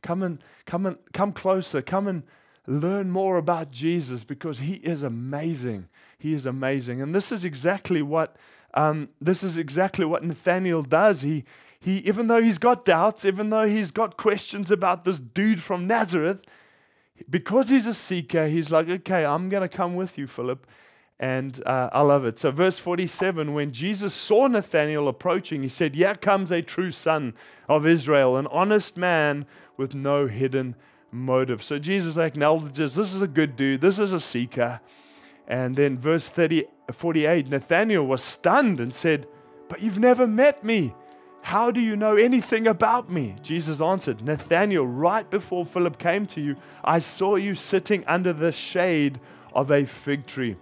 come 0.02 0.24
and 0.24 0.40
come 0.66 0.86
and 0.86 0.98
come 1.14 1.34
closer, 1.34 1.82
come 1.82 2.08
and 2.08 2.24
learn 2.68 3.10
more 3.10 3.38
about 3.38 3.72
Jesus 3.72 4.24
because 4.24 4.60
he 4.60 4.76
is 4.76 5.04
amazing. 5.04 5.90
He 6.18 6.34
is 6.34 6.46
amazing. 6.46 7.02
And 7.02 7.14
this 7.14 7.32
is 7.32 7.44
exactly 7.44 8.02
what 8.02 8.36
um, 8.74 9.10
this 9.20 9.44
is 9.44 9.58
exactly 9.58 10.06
what 10.06 10.24
Nathaniel 10.24 10.82
does. 10.82 11.22
He 11.22 11.44
he, 11.82 11.98
even 12.00 12.28
though 12.28 12.42
he's 12.42 12.60
got 12.60 12.86
doubts, 12.86 13.26
even 13.26 13.50
though 13.50 13.68
he's 13.68 13.90
got 13.90 14.16
questions 14.16 14.70
about 14.70 15.04
this 15.04 15.20
dude 15.20 15.64
from 15.64 15.88
Nazareth, 15.88 16.44
because 17.28 17.70
he's 17.70 17.88
a 17.88 17.94
seeker, 17.94 18.48
he's 18.48 18.72
like, 18.72 18.88
okay, 18.88 19.26
I'm 19.26 19.50
going 19.50 19.68
to 19.68 19.78
come 19.78 19.96
with 19.96 20.16
you, 20.16 20.28
Philip. 20.28 20.68
And 21.20 21.62
uh, 21.66 21.90
I 21.92 22.02
love 22.02 22.24
it. 22.24 22.38
So, 22.38 22.52
verse 22.52 22.78
47 22.78 23.54
when 23.54 23.72
Jesus 23.72 24.14
saw 24.14 24.48
Nathanael 24.48 25.08
approaching, 25.08 25.62
he 25.64 25.70
said, 25.70 25.94
Here 25.94 26.16
comes 26.16 26.52
a 26.52 26.64
true 26.64 26.90
son 26.90 27.36
of 27.68 27.86
Israel, 27.86 28.38
an 28.38 28.48
honest 28.48 28.98
man 28.98 29.46
with 29.78 29.94
no 29.94 30.26
hidden 30.26 30.76
motive. 31.12 31.62
So, 31.62 31.78
Jesus 31.78 32.18
acknowledges 32.18 32.96
this 32.96 33.14
is 33.14 33.22
a 33.22 33.28
good 33.28 33.56
dude, 33.56 33.82
this 33.82 34.00
is 34.00 34.14
a 34.14 34.20
seeker. 34.20 34.82
And 35.48 35.76
then, 35.76 35.96
verse 36.00 36.28
30, 36.28 36.66
48, 36.92 37.50
Nathanael 37.50 38.06
was 38.06 38.24
stunned 38.24 38.80
and 38.80 38.94
said, 38.94 39.28
But 39.70 39.82
you've 39.82 40.00
never 40.00 40.26
met 40.26 40.64
me. 40.64 40.96
How 41.44 41.72
do 41.72 41.82
you 41.82 41.96
know 41.96 42.16
anything 42.16 42.68
about 42.68 43.10
me? 43.10 43.36
Jesus 43.42 43.82
answered, 43.82 44.22
Nathanael, 44.22 44.86
right 44.86 45.30
before 45.30 45.66
Philip 45.66 45.98
came 45.98 46.26
to 46.28 46.42
you, 46.42 46.56
I 46.84 47.00
saw 47.00 47.36
you 47.36 47.56
sitting 47.56 48.06
under 48.06 48.32
the 48.32 48.52
shade 48.52 49.20
of 49.54 49.72
a 49.72 49.86
fig 49.86 50.28
tree. 50.28 50.56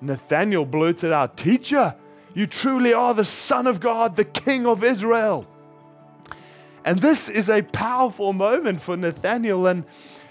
Nathanael 0.00 0.64
blurted 0.64 1.12
out, 1.12 1.36
Teacher, 1.36 1.94
you 2.34 2.46
truly 2.46 2.92
are 2.92 3.14
the 3.14 3.24
Son 3.24 3.66
of 3.66 3.78
God, 3.80 4.16
the 4.16 4.24
King 4.24 4.66
of 4.66 4.82
Israel. 4.82 5.46
And 6.84 6.98
this 6.98 7.28
is 7.28 7.48
a 7.48 7.62
powerful 7.62 8.32
moment 8.32 8.82
for 8.82 8.96
Nathanael. 8.96 9.66
And, 9.66 9.84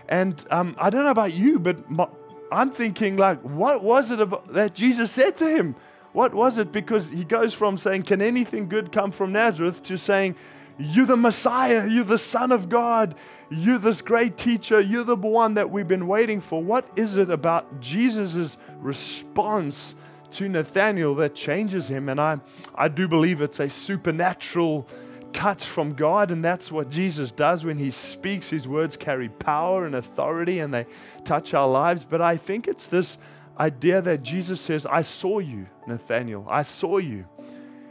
and 0.10 0.46
um, 0.52 0.76
I 0.78 0.90
don't 0.90 1.04
know 1.04 1.12
about 1.12 1.34
you, 1.34 1.60
but 1.60 1.90
my, 1.90 2.08
I'm 2.52 2.72
thinking, 2.72 3.16
like, 3.16 3.40
what 3.42 3.84
was 3.84 4.12
it 4.12 4.20
about, 4.20 4.52
that 4.54 4.74
Jesus 4.74 5.12
said 5.12 5.38
to 5.38 5.48
him? 5.48 5.76
What 6.14 6.34
was 6.34 6.58
it? 6.58 6.72
Because 6.72 7.10
he 7.10 7.24
goes 7.24 7.54
from 7.54 7.78
saying, 7.78 8.04
Can 8.04 8.22
anything 8.22 8.68
good 8.68 8.92
come 8.92 9.12
from 9.12 9.32
Nazareth? 9.32 9.84
to 9.84 9.98
saying, 9.98 10.36
You're 10.78 11.06
the 11.06 11.18
Messiah, 11.18 11.88
you're 11.88 12.04
the 12.04 12.18
Son 12.18 12.52
of 12.52 12.70
God, 12.70 13.16
you're 13.50 13.78
this 13.78 14.02
great 14.02 14.38
teacher, 14.38 14.80
you're 14.80 15.04
the 15.04 15.16
one 15.16 15.54
that 15.56 15.70
we've 15.70 15.88
been 15.88 16.08
waiting 16.08 16.42
for. 16.42 16.62
What 16.62 16.90
is 16.96 17.18
it 17.18 17.30
about 17.30 17.80
Jesus' 17.80 18.58
response 18.80 19.96
to 20.32 20.50
Nathanael 20.50 21.16
that 21.16 21.36
changes 21.36 21.90
him? 21.90 22.10
And 22.10 22.20
I, 22.20 22.40
I 22.76 22.88
do 22.88 23.08
believe 23.08 23.42
it's 23.42 23.60
a 23.60 23.70
supernatural 23.70 24.88
touch 25.34 25.64
from 25.64 25.94
God, 25.94 26.32
and 26.32 26.44
that's 26.44 26.72
what 26.72 26.90
Jesus 26.90 27.32
does 27.32 27.64
when 27.64 27.78
he 27.78 27.90
speaks. 27.90 28.50
His 28.50 28.68
words 28.68 28.98
carry 28.98 29.30
power 29.30 29.86
and 29.86 29.96
authority 29.96 30.60
and 30.60 30.74
they 30.74 30.86
touch 31.24 31.54
our 31.54 31.68
lives. 31.68 32.06
But 32.06 32.22
I 32.22 32.38
think 32.38 32.68
it's 32.68 32.88
this 32.88 33.18
idea 33.60 34.02
that 34.02 34.24
Jesus 34.24 34.60
says, 34.62 34.86
I 34.86 35.02
saw 35.02 35.40
you, 35.40 35.68
Nathaniel. 35.92 36.46
I 36.50 36.64
saw 36.64 36.98
you. 36.98 37.26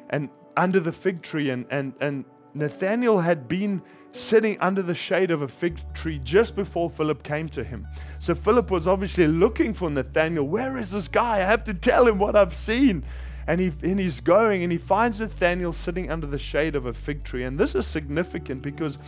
And 0.08 0.28
under 0.56 0.80
the 0.80 0.92
fig 0.92 1.22
tree, 1.22 1.50
and, 1.50 1.66
and, 1.70 1.94
and 2.00 2.24
Nathaniel 2.54 3.20
had 3.20 3.48
been 3.48 3.82
sitting 4.12 4.58
under 4.60 4.82
the 4.82 4.94
shade 4.94 5.30
of 5.30 5.42
a 5.42 5.48
fig 5.48 5.78
tree 5.94 6.18
just 6.18 6.56
before 6.56 6.90
Philip 6.90 7.22
came 7.22 7.48
to 7.50 7.62
him. 7.62 7.86
So 8.18 8.34
Philip 8.34 8.70
was 8.70 8.88
obviously 8.88 9.28
looking 9.28 9.72
for 9.72 9.88
Nathaniel. 9.88 10.46
Where 10.46 10.76
is 10.76 10.90
this 10.90 11.06
guy? 11.06 11.36
I 11.36 11.44
have 11.44 11.64
to 11.64 11.74
tell 11.74 12.08
him 12.08 12.18
what 12.18 12.34
I've 12.34 12.56
seen. 12.56 13.04
And, 13.46 13.60
he, 13.60 13.72
and 13.82 13.98
he's 13.98 14.20
going 14.20 14.62
and 14.62 14.70
he 14.70 14.78
finds 14.78 15.20
Nathaniel 15.20 15.72
sitting 15.72 16.10
under 16.10 16.26
the 16.26 16.38
shade 16.38 16.74
of 16.74 16.86
a 16.86 16.92
fig 16.92 17.24
tree. 17.24 17.44
And 17.44 17.58
this 17.58 17.74
is 17.74 17.86
significant 17.86 18.62
because 18.62 18.98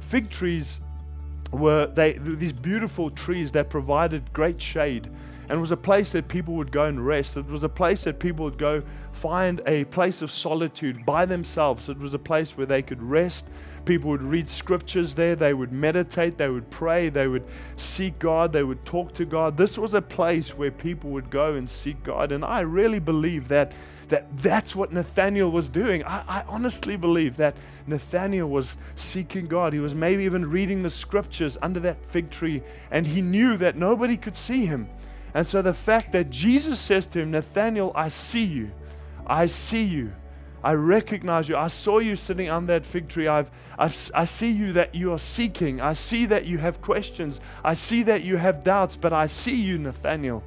fig 0.00 0.30
trees 0.30 0.80
were 1.50 1.86
they, 1.86 2.12
these 2.12 2.52
beautiful 2.52 3.10
trees 3.10 3.52
that 3.52 3.70
provided 3.70 4.32
great 4.32 4.60
shade 4.62 5.10
and 5.50 5.60
was 5.60 5.72
a 5.72 5.76
place 5.76 6.12
that 6.12 6.28
people 6.28 6.54
would 6.54 6.70
go 6.70 6.84
and 6.84 7.04
rest. 7.04 7.36
It 7.36 7.46
was 7.46 7.64
a 7.64 7.68
place 7.68 8.04
that 8.04 8.20
people 8.20 8.44
would 8.44 8.56
go 8.56 8.84
find 9.10 9.60
a 9.66 9.82
place 9.86 10.22
of 10.22 10.30
solitude 10.30 11.04
by 11.04 11.26
themselves. 11.26 11.88
It 11.88 11.98
was 11.98 12.14
a 12.14 12.20
place 12.20 12.56
where 12.56 12.66
they 12.66 12.82
could 12.82 13.02
rest. 13.02 13.48
People 13.84 14.10
would 14.10 14.22
read 14.22 14.48
scriptures 14.48 15.16
there. 15.16 15.34
They 15.34 15.52
would 15.52 15.72
meditate. 15.72 16.38
They 16.38 16.48
would 16.48 16.70
pray. 16.70 17.08
They 17.08 17.26
would 17.26 17.44
seek 17.74 18.20
God. 18.20 18.52
They 18.52 18.62
would 18.62 18.84
talk 18.84 19.12
to 19.14 19.24
God. 19.24 19.56
This 19.56 19.76
was 19.76 19.92
a 19.92 20.02
place 20.02 20.56
where 20.56 20.70
people 20.70 21.10
would 21.10 21.30
go 21.30 21.54
and 21.54 21.68
seek 21.68 22.04
God. 22.04 22.30
And 22.30 22.44
I 22.44 22.60
really 22.60 23.00
believe 23.00 23.48
that 23.48 23.72
that 24.10 24.36
that's 24.38 24.76
what 24.76 24.92
Nathaniel 24.92 25.50
was 25.50 25.68
doing. 25.68 26.04
I, 26.04 26.22
I, 26.28 26.44
honestly 26.48 26.96
believe 26.96 27.36
that 27.38 27.56
Nathaniel 27.86 28.48
was 28.48 28.76
seeking 28.94 29.46
God. 29.46 29.72
He 29.72 29.78
was 29.78 29.94
maybe 29.94 30.24
even 30.24 30.50
reading 30.50 30.82
the 30.82 30.90
scriptures 30.90 31.56
under 31.62 31.80
that 31.80 32.04
fig 32.04 32.30
tree, 32.30 32.62
and 32.90 33.06
he 33.06 33.22
knew 33.22 33.56
that 33.56 33.76
nobody 33.76 34.16
could 34.16 34.34
see 34.34 34.66
him. 34.66 34.88
And 35.32 35.46
so 35.46 35.62
the 35.62 35.74
fact 35.74 36.12
that 36.12 36.30
Jesus 36.30 36.78
says 36.78 37.06
to 37.08 37.20
him, 37.20 37.30
Nathaniel, 37.30 37.92
I 37.94 38.08
see 38.08 38.44
you. 38.44 38.72
I 39.26 39.46
see 39.46 39.84
you. 39.84 40.12
I 40.62 40.72
recognize 40.72 41.48
you. 41.48 41.56
I 41.56 41.68
saw 41.68 42.00
you 42.00 42.16
sitting 42.16 42.50
on 42.50 42.66
that 42.66 42.84
fig 42.84 43.08
tree. 43.08 43.28
I've, 43.28 43.50
I've, 43.78 44.10
I 44.14 44.24
see 44.24 44.50
you 44.50 44.72
that 44.74 44.94
you 44.94 45.12
are 45.12 45.18
seeking. 45.18 45.80
I 45.80 45.94
see 45.94 46.26
that 46.26 46.46
you 46.46 46.58
have 46.58 46.82
questions. 46.82 47.40
I 47.64 47.74
see 47.74 48.02
that 48.02 48.24
you 48.24 48.36
have 48.36 48.62
doubts, 48.62 48.96
but 48.96 49.12
I 49.12 49.26
see 49.26 49.54
you, 49.54 49.78
Nathaniel. 49.78 50.42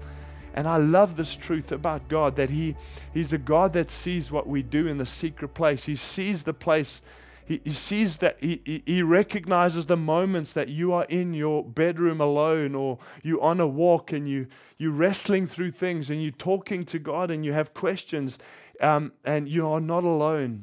And 0.54 0.68
I 0.68 0.78
love 0.78 1.16
this 1.18 1.36
truth 1.36 1.72
about 1.72 2.08
God 2.08 2.36
that 2.36 2.50
he, 2.50 2.76
He's 3.14 3.34
a 3.34 3.38
God 3.38 3.74
that 3.74 3.90
sees 3.90 4.32
what 4.32 4.48
we 4.48 4.62
do 4.62 4.88
in 4.88 4.98
the 4.98 5.06
secret 5.06 5.54
place. 5.54 5.86
He 5.86 5.96
sees 5.96 6.44
the 6.44 6.54
place 6.54 7.02
he, 7.46 7.62
he 7.64 7.72
sees 7.72 8.18
that 8.18 8.38
he, 8.40 8.84
he, 8.86 9.02
recognizes 9.02 9.88
the 9.88 9.98
moments 9.98 10.54
that 10.54 10.70
you 10.70 10.94
are 10.94 11.04
in 11.06 11.34
your 11.34 11.64
bedroom 11.64 12.22
alone 12.22 12.74
or 12.74 13.00
you're 13.22 13.42
on 13.42 13.60
a 13.60 13.68
walk 13.68 14.14
and 14.14 14.30
you, 14.30 14.48
you're 14.78 14.92
wrestling 14.92 15.48
through 15.48 15.72
things 15.72 16.10
and 16.10 16.22
you're 16.22 16.32
talking 16.32 16.86
to 16.86 17.00
God 17.00 17.30
and 17.30 17.44
you 17.44 17.52
have 17.52 17.74
questions 17.74 18.40
um, 18.80 19.12
and 19.26 19.50
you 19.50 19.68
are 19.68 19.82
not 19.82 20.04
alone. 20.04 20.62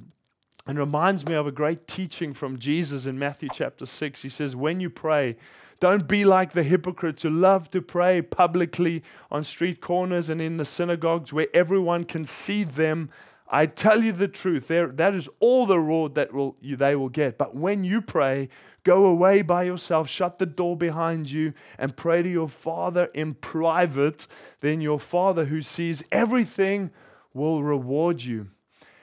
And 0.66 0.78
reminds 0.78 1.26
me 1.26 1.34
of 1.34 1.46
a 1.46 1.52
great 1.52 1.86
teaching 1.86 2.32
from 2.32 2.58
Jesus 2.58 3.06
in 3.06 3.18
Matthew 3.18 3.48
chapter 3.52 3.86
6. 3.86 4.22
He 4.22 4.28
says, 4.28 4.54
When 4.54 4.78
you 4.78 4.88
pray, 4.88 5.36
don't 5.80 6.06
be 6.06 6.24
like 6.24 6.52
the 6.52 6.62
hypocrites 6.62 7.22
who 7.22 7.30
love 7.30 7.70
to 7.70 7.82
pray 7.82 8.22
publicly 8.22 9.02
on 9.30 9.44
street 9.44 9.80
corners 9.80 10.28
and 10.28 10.40
in 10.40 10.58
the 10.58 10.64
synagogues 10.64 11.32
where 11.32 11.48
everyone 11.52 12.04
can 12.04 12.24
see 12.24 12.64
them 12.64 13.10
I 13.52 13.66
tell 13.66 14.04
you 14.04 14.12
the 14.12 14.28
truth, 14.28 14.68
that 14.68 15.14
is 15.14 15.28
all 15.40 15.66
the 15.66 15.80
reward 15.80 16.14
that 16.14 16.32
will, 16.32 16.56
you, 16.60 16.76
they 16.76 16.94
will 16.94 17.08
get. 17.08 17.36
But 17.36 17.56
when 17.56 17.82
you 17.82 18.00
pray, 18.00 18.48
go 18.84 19.06
away 19.06 19.42
by 19.42 19.64
yourself, 19.64 20.08
shut 20.08 20.38
the 20.38 20.46
door 20.46 20.76
behind 20.76 21.30
you, 21.30 21.52
and 21.76 21.96
pray 21.96 22.22
to 22.22 22.28
your 22.28 22.48
Father 22.48 23.06
in 23.12 23.34
private. 23.34 24.28
Then 24.60 24.80
your 24.80 25.00
Father 25.00 25.46
who 25.46 25.62
sees 25.62 26.04
everything 26.12 26.92
will 27.34 27.64
reward 27.64 28.22
you. 28.22 28.50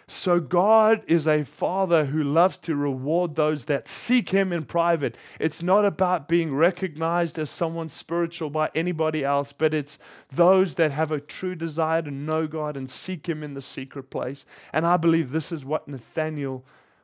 So, 0.10 0.40
God 0.40 1.04
is 1.06 1.28
a 1.28 1.44
father 1.44 2.06
who 2.06 2.24
loves 2.24 2.58
to 2.60 2.76
reward 2.78 3.36
those 3.36 3.66
that 3.66 3.90
seek 3.90 4.30
him 4.30 4.54
in 4.54 4.64
private. 4.64 5.18
It's 5.38 5.62
not 5.62 5.84
about 5.84 6.30
being 6.30 6.56
recognized 6.56 7.38
as 7.38 7.50
someone 7.50 7.90
spiritual 7.90 8.50
by 8.50 8.70
anybody 8.74 9.26
else, 9.26 9.52
but 9.52 9.74
it's 9.74 10.00
those 10.32 10.76
that 10.76 10.92
have 10.92 11.12
a 11.12 11.20
true 11.20 11.56
desire 11.56 12.02
to 12.04 12.12
know 12.12 12.48
God 12.48 12.78
and 12.78 12.90
seek 12.90 13.28
him 13.28 13.44
in 13.44 13.54
the 13.54 13.62
secret 13.62 14.10
place. 14.10 14.46
And 14.72 14.86
I 14.86 14.96
believe 14.96 15.34
this 15.34 15.52
is 15.52 15.66
what 15.66 15.90
Nathaniel 15.90 16.64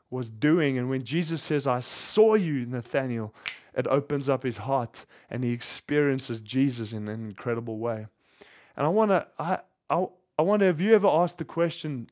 was 0.10 0.30
doing. 0.30 0.78
And 0.78 0.90
when 0.90 1.04
Jesus 1.04 1.42
says, 1.42 1.68
I 1.68 1.82
saw 1.82 2.36
you, 2.36 2.66
Nathaniel, 2.66 3.34
it 3.76 3.88
opens 3.88 4.30
up 4.30 4.44
his 4.44 4.58
heart 4.58 5.06
and 5.30 5.44
he 5.44 5.52
experiences 5.52 6.40
Jesus 6.40 6.94
in 6.94 7.10
an 7.10 7.26
incredible 7.26 7.80
way. 7.80 8.08
And 8.78 8.86
I 8.86 8.90
want 8.90 9.12
to, 9.12 9.28
I, 9.38 9.60
I, 9.90 10.06
I 10.40 10.42
wonder, 10.42 10.68
have 10.68 10.80
you 10.80 10.96
ever 10.96 11.08
asked 11.08 11.40
the 11.40 11.46
question, 11.46 12.08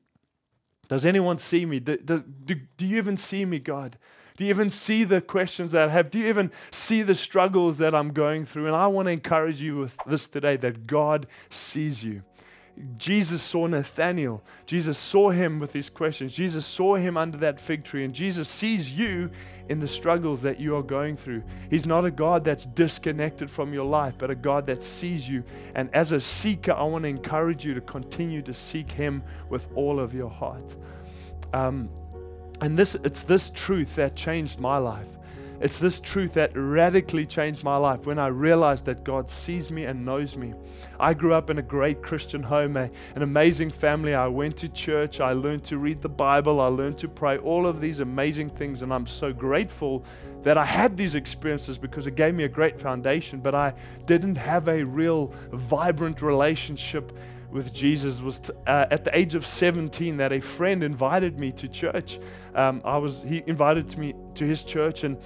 does 0.92 1.06
anyone 1.06 1.38
see 1.38 1.66
me? 1.66 1.80
Do, 1.80 1.96
do, 1.96 2.22
do, 2.46 2.86
you 2.86 2.98
even 2.98 3.16
see 3.16 3.46
me, 3.46 3.60
God? 3.60 3.96
Do 4.36 4.44
you 4.44 4.50
even 4.50 4.70
see 4.70 5.06
the 5.06 5.22
questions 5.22 5.72
that 5.72 5.88
I 5.88 5.92
have? 5.94 6.12
Do 6.12 6.20
you 6.20 6.28
even 6.28 6.52
see 6.70 7.02
the 7.02 7.16
struggles 7.16 7.78
that 7.78 7.96
I'm 7.96 8.12
going 8.12 8.46
through? 8.46 8.68
And 8.68 8.76
I 8.76 8.88
want 8.88 9.06
to 9.06 9.14
encourage 9.14 9.62
you 9.62 9.78
with 9.78 9.98
this 10.06 10.28
today 10.28 10.58
that 10.58 10.88
God 10.88 11.28
sees 11.50 12.04
you. 12.04 12.24
Jesus 12.98 13.42
saw 13.42 13.68
Nathaniel. 13.68 14.42
Jesus 14.66 14.98
saw 14.98 15.30
him 15.30 15.60
with 15.60 15.74
his 15.74 15.90
questions. 15.90 16.36
Jesus 16.36 16.66
saw 16.66 16.96
him 16.96 17.18
under 17.18 17.38
that 17.40 17.60
fig 17.60 17.84
tree. 17.84 18.04
And 18.04 18.14
Jesus 18.14 18.48
sees 18.48 18.92
you 18.98 19.30
in 19.70 19.80
the 19.80 19.88
struggles 19.88 20.42
that 20.42 20.60
you 20.60 20.76
are 20.76 20.84
going 20.84 21.18
through. 21.18 21.44
He's 21.70 21.86
not 21.86 22.06
a 22.06 22.12
God 22.12 22.44
that's 22.44 22.66
disconnected 22.66 23.52
from 23.52 23.74
your 23.74 23.86
life, 23.86 24.16
but 24.18 24.32
a 24.32 24.36
God 24.36 24.66
that 24.68 24.82
sees 24.82 25.28
you. 25.28 25.44
And 25.76 25.94
as 25.94 26.12
a 26.12 26.20
seeker, 26.20 26.72
I 26.72 26.84
want 26.84 27.04
to 27.04 27.10
encourage 27.10 27.66
you 27.66 27.74
to 27.74 27.82
continue 27.82 28.42
to 28.44 28.54
seek 28.54 28.92
him 28.92 29.24
with 29.50 29.68
all 29.76 30.00
of 30.00 30.14
your 30.14 30.30
heart. 30.30 30.76
Um, 31.54 31.90
and 32.62 32.78
this, 32.78 32.96
it's 32.96 33.24
this 33.24 33.50
truth 33.50 33.96
that 33.96 34.16
changed 34.16 34.60
my 34.60 34.78
life. 34.78 35.18
It's 35.62 35.78
this 35.78 36.00
truth 36.00 36.34
that 36.34 36.54
radically 36.56 37.24
changed 37.24 37.64
my 37.64 37.78
life 37.78 38.08
when 38.08 38.18
I 38.18 38.28
realized 38.28 38.86
that 38.86 39.04
God 39.04 39.30
sees 39.30 39.70
me 39.70 39.86
and 39.86 40.04
knows 40.04 40.36
me. 40.36 40.56
I 41.00 41.14
grew 41.14 41.36
up 41.36 41.52
in 41.52 41.60
a 41.60 41.62
great 41.62 42.02
Christian 42.02 42.42
home, 42.42 42.78
a, 42.78 42.90
an 43.14 43.22
amazing 43.22 43.70
family. 43.70 44.16
I 44.16 44.26
went 44.26 44.58
to 44.58 44.70
church, 44.70 45.20
I 45.20 45.34
learned 45.34 45.64
to 45.66 45.78
read 45.78 46.02
the 46.02 46.10
Bible, 46.10 46.60
I 46.60 46.66
learned 46.66 46.98
to 47.00 47.08
pray, 47.08 47.38
all 47.38 47.68
of 47.68 47.80
these 47.80 48.00
amazing 48.00 48.50
things. 48.50 48.82
And 48.82 48.92
I'm 48.92 49.06
so 49.06 49.32
grateful 49.32 50.04
that 50.42 50.58
I 50.58 50.66
had 50.66 50.98
these 50.98 51.14
experiences 51.14 51.78
because 51.78 52.08
it 52.08 52.16
gave 52.16 52.34
me 52.34 52.46
a 52.46 52.50
great 52.50 52.82
foundation, 52.82 53.40
but 53.40 53.54
I 53.54 53.76
didn't 54.08 54.38
have 54.38 54.68
a 54.68 54.84
real 54.84 55.32
vibrant 55.52 56.24
relationship 56.24 57.16
with 57.52 57.74
Jesus 57.74 58.22
was 58.22 58.40
t- 58.40 58.54
uh, 58.66 58.86
at 58.90 59.04
the 59.04 59.16
age 59.18 59.36
of 59.36 59.46
17 59.46 60.18
that 60.18 60.32
a 60.32 60.40
friend 60.40 60.84
invited 60.84 61.38
me 61.38 61.52
to 61.54 61.68
church. 61.68 62.20
Um, 62.56 62.82
I 62.84 62.98
was 62.98 63.24
he 63.24 63.44
invited 63.46 63.98
me 63.98 64.16
to 64.36 64.46
his 64.46 64.64
church 64.64 65.04
and 65.04 65.18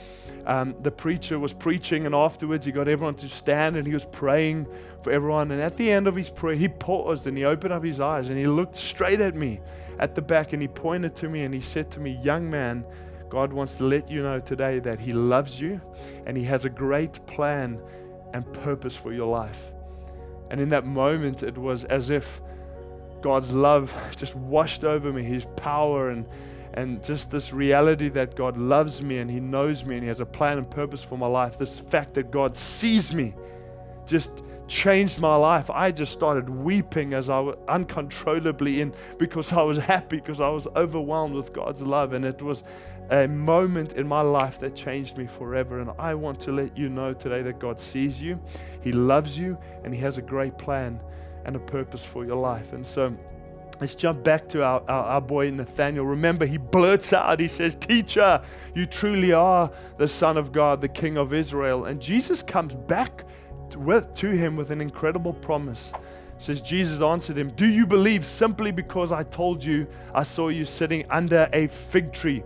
um, 0.45 0.75
the 0.81 0.91
preacher 0.91 1.39
was 1.39 1.53
preaching, 1.53 2.05
and 2.05 2.13
afterwards 2.13 2.65
he 2.65 2.71
got 2.71 2.87
everyone 2.87 3.15
to 3.15 3.29
stand 3.29 3.75
and 3.77 3.87
he 3.87 3.93
was 3.93 4.05
praying 4.05 4.67
for 5.01 5.11
everyone. 5.11 5.51
And 5.51 5.61
at 5.61 5.77
the 5.77 5.91
end 5.91 6.07
of 6.07 6.15
his 6.15 6.29
prayer, 6.29 6.55
he 6.55 6.67
paused 6.67 7.25
and 7.27 7.37
he 7.37 7.45
opened 7.45 7.73
up 7.73 7.83
his 7.83 7.99
eyes 7.99 8.29
and 8.29 8.37
he 8.37 8.45
looked 8.45 8.77
straight 8.77 9.21
at 9.21 9.35
me 9.35 9.59
at 9.99 10.15
the 10.15 10.21
back 10.21 10.53
and 10.53 10.61
he 10.61 10.67
pointed 10.67 11.15
to 11.17 11.29
me 11.29 11.43
and 11.43 11.53
he 11.53 11.61
said 11.61 11.89
to 11.91 11.99
me, 11.99 12.19
Young 12.21 12.49
man, 12.49 12.85
God 13.29 13.51
wants 13.51 13.77
to 13.77 13.83
let 13.83 14.09
you 14.09 14.21
know 14.21 14.39
today 14.39 14.79
that 14.79 14.99
He 14.99 15.11
loves 15.11 15.59
you 15.59 15.81
and 16.25 16.37
He 16.37 16.43
has 16.45 16.65
a 16.65 16.69
great 16.69 17.25
plan 17.27 17.81
and 18.33 18.51
purpose 18.53 18.95
for 18.95 19.13
your 19.13 19.27
life. 19.27 19.71
And 20.49 20.61
in 20.61 20.69
that 20.69 20.85
moment, 20.85 21.43
it 21.43 21.57
was 21.57 21.83
as 21.85 22.09
if 22.09 22.39
God's 23.21 23.53
love 23.53 23.93
just 24.15 24.35
washed 24.35 24.83
over 24.83 25.11
me, 25.11 25.23
His 25.23 25.45
power 25.57 26.09
and 26.09 26.25
and 26.75 27.03
just 27.03 27.31
this 27.31 27.51
reality 27.53 28.09
that 28.09 28.35
God 28.35 28.57
loves 28.57 29.01
me 29.01 29.17
and 29.17 29.31
He 29.31 29.39
knows 29.39 29.85
me 29.85 29.95
and 29.95 30.03
He 30.03 30.09
has 30.09 30.19
a 30.19 30.25
plan 30.25 30.57
and 30.57 30.69
purpose 30.69 31.03
for 31.03 31.17
my 31.17 31.27
life, 31.27 31.57
this 31.57 31.79
fact 31.79 32.13
that 32.15 32.31
God 32.31 32.55
sees 32.55 33.13
me 33.15 33.33
just 34.05 34.43
changed 34.67 35.19
my 35.19 35.35
life. 35.35 35.69
I 35.69 35.91
just 35.91 36.11
started 36.11 36.49
weeping 36.49 37.13
as 37.13 37.29
I 37.29 37.39
was 37.39 37.55
uncontrollably 37.67 38.81
in 38.81 38.93
because 39.17 39.53
I 39.53 39.61
was 39.61 39.77
happy, 39.77 40.17
because 40.17 40.41
I 40.41 40.49
was 40.49 40.67
overwhelmed 40.75 41.35
with 41.35 41.53
God's 41.53 41.81
love. 41.81 42.13
And 42.13 42.25
it 42.25 42.41
was 42.41 42.63
a 43.09 43.27
moment 43.27 43.93
in 43.93 44.07
my 44.07 44.21
life 44.21 44.59
that 44.59 44.75
changed 44.75 45.17
me 45.17 45.27
forever. 45.27 45.79
And 45.79 45.91
I 45.97 46.15
want 46.15 46.39
to 46.41 46.51
let 46.51 46.77
you 46.77 46.89
know 46.89 47.13
today 47.13 47.41
that 47.43 47.59
God 47.59 47.79
sees 47.79 48.21
you, 48.21 48.39
He 48.81 48.91
loves 48.91 49.37
you, 49.37 49.57
and 49.83 49.93
He 49.93 50.01
has 50.01 50.17
a 50.17 50.21
great 50.21 50.57
plan 50.57 50.99
and 51.45 51.55
a 51.55 51.59
purpose 51.59 52.03
for 52.03 52.25
your 52.25 52.37
life. 52.37 52.73
And 52.73 52.85
so 52.85 53.15
Let's 53.79 53.95
jump 53.95 54.23
back 54.23 54.47
to 54.49 54.63
our, 54.63 54.81
our, 54.87 55.03
our, 55.05 55.21
boy 55.21 55.49
Nathaniel. 55.49 56.05
Remember, 56.05 56.45
he 56.45 56.57
blurts 56.57 57.11
out, 57.11 57.39
he 57.39 57.47
says, 57.49 57.75
Teacher, 57.75 58.41
you 58.73 58.85
truly 58.85 59.33
are 59.33 59.69
the 59.97 60.07
Son 60.07 60.37
of 60.37 60.51
God, 60.53 60.79
the 60.81 60.87
King 60.87 61.17
of 61.17 61.33
Israel. 61.33 61.85
And 61.85 62.01
Jesus 62.01 62.41
comes 62.41 62.73
back 62.73 63.25
with, 63.75 64.13
to 64.15 64.29
him 64.29 64.55
with 64.55 64.71
an 64.71 64.79
incredible 64.79 65.33
promise. 65.33 65.91
Says, 66.37 66.61
Jesus 66.61 67.01
answered 67.01 67.37
him, 67.37 67.49
Do 67.51 67.65
you 67.65 67.85
believe 67.85 68.25
simply 68.25 68.71
because 68.71 69.11
I 69.11 69.23
told 69.23 69.63
you 69.63 69.87
I 70.13 70.23
saw 70.23 70.49
you 70.49 70.65
sitting 70.65 71.05
under 71.09 71.49
a 71.53 71.67
fig 71.67 72.11
tree? 72.11 72.43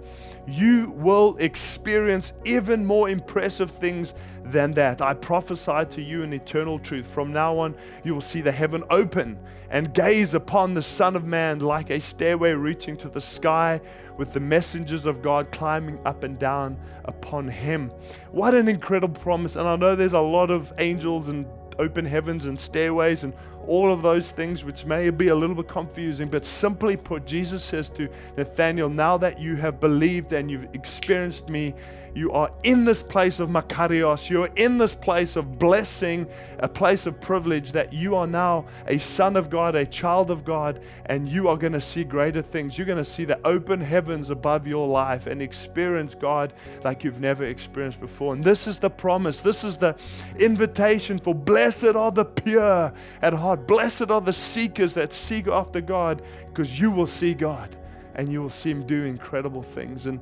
you 0.50 0.92
will 0.96 1.38
experience 1.38 2.34
even 2.46 2.86
more 2.86 3.10
impressive 3.10 3.70
things 3.72 4.14
than 4.44 4.74
that. 4.74 5.02
I 5.02 5.14
prophesy 5.14 5.86
to 5.90 6.02
you 6.02 6.24
an 6.24 6.34
eternal 6.34 6.80
truth. 6.80 7.06
From 7.06 7.32
now 7.32 7.58
on, 7.60 7.76
you 8.04 8.14
will 8.14 8.22
see 8.22 8.42
the 8.42 8.52
heaven 8.52 8.84
open 8.90 9.38
and 9.70 9.94
gaze 9.94 10.34
upon 10.34 10.74
the 10.74 10.82
Son 10.82 11.16
of 11.16 11.26
Man 11.26 11.60
like 11.60 11.90
a 11.92 12.00
stairway 12.00 12.54
reaching 12.54 12.98
to 12.98 13.10
the 13.10 13.22
sky 13.22 13.80
with 14.18 14.34
the 14.34 14.40
messengers 14.40 15.06
of 15.06 15.22
God 15.22 15.52
climbing 15.52 16.00
up 16.06 16.24
and 16.24 16.40
down 16.40 16.80
upon 17.06 17.48
him. 17.48 17.90
What 18.32 18.56
an 18.56 18.68
incredible 18.68 19.20
promise. 19.20 19.56
And 19.56 19.68
I 19.68 19.76
know 19.76 19.96
there's 19.96 20.14
a 20.14 20.20
lot 20.20 20.50
of 20.50 20.74
angels 20.80 21.30
and 21.30 21.46
open 21.78 22.06
heavens 22.06 22.46
and 22.46 22.60
stairways 22.60 23.24
and 23.24 23.34
all 23.68 23.92
of 23.92 24.02
those 24.02 24.32
things, 24.32 24.64
which 24.64 24.86
may 24.86 25.10
be 25.10 25.28
a 25.28 25.36
little 25.36 25.56
bit 25.56 25.68
confusing. 25.68 26.30
But 26.30 26.46
simply 26.46 26.98
put, 26.98 27.26
Jesus 27.26 27.64
says 27.64 27.90
to 27.92 28.10
Nathanael, 28.38 28.90
Now 28.90 29.18
that 29.18 29.40
you 29.40 29.56
have 29.58 29.80
believed 29.80 30.34
and 30.34 30.50
you've 30.50 30.74
experienced 30.74 31.50
me, 31.50 31.74
you 32.16 32.32
are 32.32 32.52
in 32.64 32.86
this 32.86 33.02
place 33.02 33.40
of 33.40 33.50
makarios. 33.50 34.30
You're 34.30 34.50
in 34.56 34.78
this 34.78 34.96
place 34.96 35.36
of 35.36 35.60
blessing, 35.60 36.28
a 36.58 36.68
place 36.68 37.06
of 37.06 37.22
privilege 37.22 37.72
that 37.74 37.94
you 37.94 38.16
are 38.16 38.28
now 38.28 38.66
a 38.88 38.98
son 38.98 39.36
of 39.36 39.50
God, 39.50 39.76
a 39.76 39.86
child 39.86 40.32
of 40.32 40.44
God, 40.44 40.82
and 41.06 41.30
you 41.30 41.48
are 41.48 41.58
going 41.58 41.74
to 41.74 41.82
see 41.82 42.04
greater 42.04 42.42
things. 42.42 42.78
You're 42.78 42.88
going 42.88 42.98
to 42.98 43.04
see 43.04 43.26
the 43.26 43.40
open 43.46 43.82
heavens 43.82 44.30
above 44.30 44.66
your 44.66 44.88
life 44.88 45.28
and 45.28 45.42
experience 45.42 46.16
God 46.16 46.54
like 46.84 47.04
you've 47.04 47.22
never 47.22 47.46
experienced 47.46 48.00
before. 48.00 48.34
And 48.34 48.44
this 48.44 48.68
is 48.68 48.80
the 48.80 48.90
promise. 48.90 49.42
This 49.42 49.64
is 49.64 49.78
the 49.78 49.96
invitation 50.40 51.20
for 51.20 51.36
blessed 51.36 51.96
are 51.96 52.12
the 52.12 52.26
pure 52.26 52.94
at 53.22 53.34
heart. 53.34 53.49
Blessed 53.56 54.12
are 54.12 54.22
the 54.22 54.34
seekers 54.34 54.94
that 54.94 55.14
seek 55.14 55.48
after 55.48 55.82
God 55.82 56.22
because 56.48 56.80
you 56.80 56.92
will 56.92 57.08
see 57.08 57.34
God 57.34 57.76
and 58.16 58.32
you 58.32 58.42
will 58.42 58.50
see 58.50 58.72
Him 58.72 58.86
do 58.86 59.04
incredible 59.04 59.64
things. 59.64 60.06
And 60.06 60.20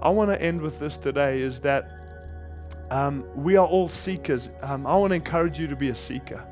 I 0.00 0.08
want 0.10 0.30
to 0.30 0.40
end 0.40 0.60
with 0.60 0.78
this 0.78 0.96
today 0.96 1.42
is 1.42 1.60
that 1.60 2.04
um, 2.90 3.24
we 3.34 3.56
are 3.56 3.66
all 3.66 3.88
seekers. 3.88 4.50
Um, 4.62 4.86
I 4.86 4.94
want 4.96 5.10
to 5.10 5.14
encourage 5.16 5.58
you 5.58 5.66
to 5.66 5.76
be 5.76 5.88
a 5.88 5.94
seeker. 5.94 6.44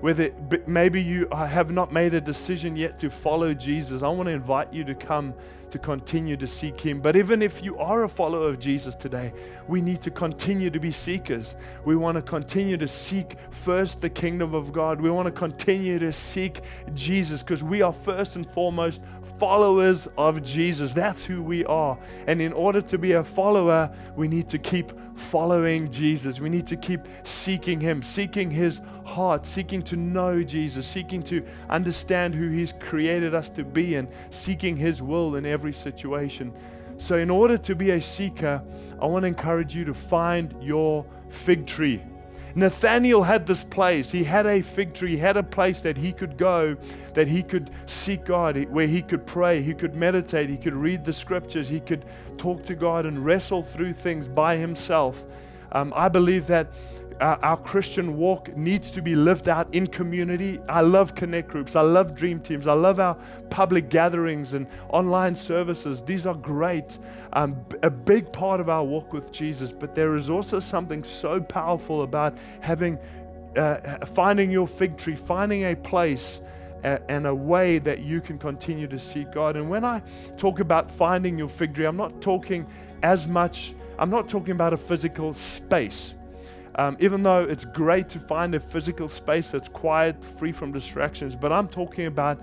Whether 0.00 0.32
maybe 0.66 1.02
you 1.02 1.28
have 1.32 1.72
not 1.72 1.92
made 1.92 2.14
a 2.14 2.20
decision 2.20 2.76
yet 2.76 3.00
to 3.00 3.10
follow 3.10 3.52
Jesus, 3.52 4.02
I 4.02 4.08
want 4.08 4.28
to 4.28 4.32
invite 4.32 4.72
you 4.72 4.84
to 4.84 4.94
come 4.94 5.34
to 5.70 5.78
continue 5.78 6.36
to 6.36 6.46
seek 6.46 6.80
Him. 6.80 7.00
But 7.00 7.16
even 7.16 7.42
if 7.42 7.62
you 7.62 7.78
are 7.78 8.04
a 8.04 8.08
follower 8.08 8.48
of 8.48 8.58
Jesus 8.58 8.94
today, 8.94 9.32
we 9.66 9.80
need 9.80 10.02
to 10.02 10.10
continue 10.10 10.70
to 10.70 10.80
be 10.80 10.90
seekers. 10.90 11.56
We 11.84 11.96
want 11.96 12.16
to 12.16 12.22
continue 12.22 12.76
to 12.76 12.88
seek 12.88 13.36
first 13.50 14.00
the 14.00 14.10
kingdom 14.10 14.54
of 14.54 14.72
God. 14.72 15.00
We 15.00 15.10
want 15.10 15.26
to 15.26 15.32
continue 15.32 15.98
to 15.98 16.12
seek 16.12 16.62
Jesus 16.94 17.42
because 17.42 17.62
we 17.62 17.82
are 17.82 17.92
first 17.92 18.36
and 18.36 18.48
foremost 18.50 19.02
followers 19.38 20.08
of 20.18 20.42
Jesus. 20.42 20.92
That's 20.92 21.24
who 21.24 21.42
we 21.42 21.64
are. 21.64 21.98
And 22.26 22.40
in 22.40 22.52
order 22.52 22.80
to 22.82 22.98
be 22.98 23.12
a 23.12 23.24
follower, 23.24 23.90
we 24.16 24.28
need 24.28 24.48
to 24.50 24.58
keep 24.58 24.92
following 25.18 25.90
Jesus. 25.90 26.40
We 26.40 26.48
need 26.48 26.66
to 26.68 26.76
keep 26.76 27.00
seeking 27.22 27.80
Him, 27.80 28.02
seeking 28.02 28.50
His 28.50 28.80
heart, 29.04 29.46
seeking 29.46 29.82
to 29.82 29.96
know 29.96 30.42
Jesus, 30.42 30.86
seeking 30.86 31.22
to 31.24 31.44
understand 31.68 32.34
who 32.34 32.50
He's 32.50 32.72
created 32.72 33.34
us 33.34 33.50
to 33.50 33.64
be, 33.64 33.96
and 33.96 34.08
seeking 34.30 34.76
His 34.76 35.02
will 35.02 35.36
in 35.36 35.46
every 35.46 35.57
situation. 35.72 36.52
So, 36.98 37.16
in 37.16 37.30
order 37.30 37.56
to 37.58 37.74
be 37.74 37.90
a 37.90 38.00
seeker, 38.00 38.62
I 39.00 39.06
want 39.06 39.22
to 39.22 39.28
encourage 39.28 39.74
you 39.74 39.84
to 39.84 39.94
find 39.94 40.54
your 40.60 41.06
fig 41.28 41.66
tree. 41.66 42.02
Nathaniel 42.54 43.22
had 43.22 43.46
this 43.46 43.62
place. 43.62 44.10
He 44.10 44.24
had 44.24 44.46
a 44.46 44.62
fig 44.62 44.94
tree. 44.94 45.10
He 45.10 45.18
had 45.18 45.36
a 45.36 45.42
place 45.44 45.80
that 45.82 45.96
he 45.96 46.12
could 46.12 46.36
go, 46.36 46.76
that 47.14 47.28
he 47.28 47.42
could 47.42 47.70
seek 47.86 48.24
God, 48.24 48.64
where 48.70 48.88
he 48.88 49.00
could 49.00 49.26
pray, 49.26 49.62
he 49.62 49.74
could 49.74 49.94
meditate, 49.94 50.48
he 50.48 50.56
could 50.56 50.74
read 50.74 51.04
the 51.04 51.12
scriptures, 51.12 51.68
he 51.68 51.78
could 51.78 52.04
talk 52.36 52.64
to 52.66 52.74
God 52.74 53.06
and 53.06 53.24
wrestle 53.24 53.62
through 53.62 53.92
things 53.92 54.26
by 54.26 54.56
himself. 54.56 55.24
Um, 55.70 55.92
I 55.94 56.08
believe 56.08 56.46
that 56.48 56.72
our, 57.20 57.38
our, 57.44 57.56
Christian 57.56 58.16
walk 58.16 58.56
needs 58.56 58.90
to 58.92 59.02
be 59.02 59.14
lived 59.14 59.48
out 59.48 59.72
in 59.74 59.86
community. 59.86 60.60
I 60.68 60.82
love 60.82 61.14
connect 61.14 61.48
groups. 61.48 61.76
I 61.76 61.80
love 61.80 62.14
dream 62.14 62.40
teams. 62.40 62.66
I 62.66 62.74
love 62.74 63.00
our 63.00 63.16
public 63.50 63.88
gatherings 63.88 64.54
and 64.54 64.66
online 64.90 65.34
services. 65.34 66.02
These 66.02 66.26
are 66.26 66.34
great, 66.34 66.98
um, 67.32 67.64
a 67.82 67.90
big 67.90 68.32
part 68.32 68.60
of 68.60 68.68
our 68.68 68.84
walk 68.84 69.12
with 69.12 69.32
Jesus. 69.32 69.72
But 69.72 69.94
there 69.94 70.14
is 70.14 70.30
also 70.30 70.60
something 70.60 71.02
so 71.04 71.40
powerful 71.40 72.02
about 72.02 72.36
having, 72.60 72.98
uh, 73.56 74.06
finding 74.06 74.50
your 74.50 74.68
fig 74.68 74.96
tree, 74.96 75.16
finding 75.16 75.64
a 75.64 75.74
place 75.74 76.40
and 76.84 77.26
a 77.26 77.34
way 77.34 77.78
that 77.78 78.02
you 78.02 78.20
can 78.20 78.38
continue 78.38 78.86
to 78.86 78.98
seek 78.98 79.32
God. 79.32 79.56
And 79.56 79.68
when 79.68 79.84
I 79.84 80.02
talk 80.36 80.60
about 80.60 80.90
finding 80.90 81.36
your 81.36 81.48
fig 81.48 81.74
tree, 81.74 81.84
I'm 81.84 81.96
not 81.96 82.20
talking 82.20 82.66
as 83.02 83.26
much, 83.26 83.74
I'm 83.98 84.10
not 84.10 84.28
talking 84.28 84.52
about 84.52 84.72
a 84.72 84.76
physical 84.76 85.34
space. 85.34 86.14
Um, 86.78 86.96
even 87.00 87.24
though 87.24 87.42
it's 87.42 87.64
great 87.64 88.08
to 88.10 88.20
find 88.20 88.54
a 88.54 88.60
physical 88.60 89.08
space 89.08 89.50
that's 89.50 89.66
quiet, 89.66 90.24
free 90.24 90.52
from 90.52 90.70
distractions, 90.70 91.34
but 91.34 91.52
I'm 91.52 91.66
talking 91.66 92.06
about 92.06 92.40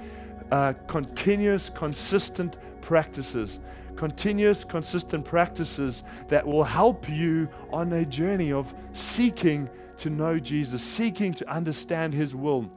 uh, 0.52 0.74
continuous, 0.88 1.70
consistent 1.70 2.58
practices. 2.82 3.60
Continuous, 3.96 4.66
consistent 4.66 5.24
practices 5.24 6.04
that 6.28 6.46
will 6.46 6.66
help 6.66 7.08
you 7.08 7.48
on 7.72 7.94
a 7.94 8.06
journey 8.06 8.52
of 8.52 8.74
seeking 8.92 9.70
to 9.98 10.10
know 10.10 10.38
Jesus, 10.38 10.84
seeking 10.84 11.34
to 11.36 11.50
understand 11.50 12.14
His 12.14 12.36
will. 12.36 12.70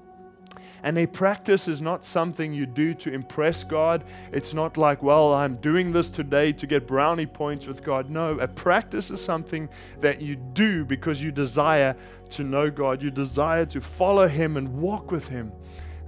And 0.83 0.99
a 0.99 1.07
practice 1.07 1.69
is 1.69 1.81
not 1.81 2.05
something 2.05 2.53
you 2.53 2.67
do 2.67 2.95
to 2.95 3.13
impress 3.13 3.65
God. 3.65 4.05
It's 4.33 4.55
not 4.55 4.77
like, 4.77 5.03
well, 5.03 5.35
I'm 5.35 5.57
doing 5.57 5.93
this 5.93 6.11
today 6.11 6.53
to 6.53 6.67
get 6.67 6.87
brownie 6.87 7.27
points 7.27 7.67
with 7.67 7.83
God. 7.83 8.11
No, 8.11 8.39
a 8.39 8.49
practice 8.49 9.11
is 9.11 9.23
something 9.23 9.69
that 10.01 10.21
you 10.21 10.37
do 10.37 10.85
because 10.85 11.23
you 11.23 11.33
desire 11.33 11.97
to 12.31 12.45
know 12.45 12.71
God. 12.71 13.03
You 13.03 13.11
desire 13.11 13.67
to 13.67 13.81
follow 13.81 14.29
Him 14.29 14.57
and 14.57 14.81
walk 14.81 15.11
with 15.11 15.29
Him. 15.29 15.53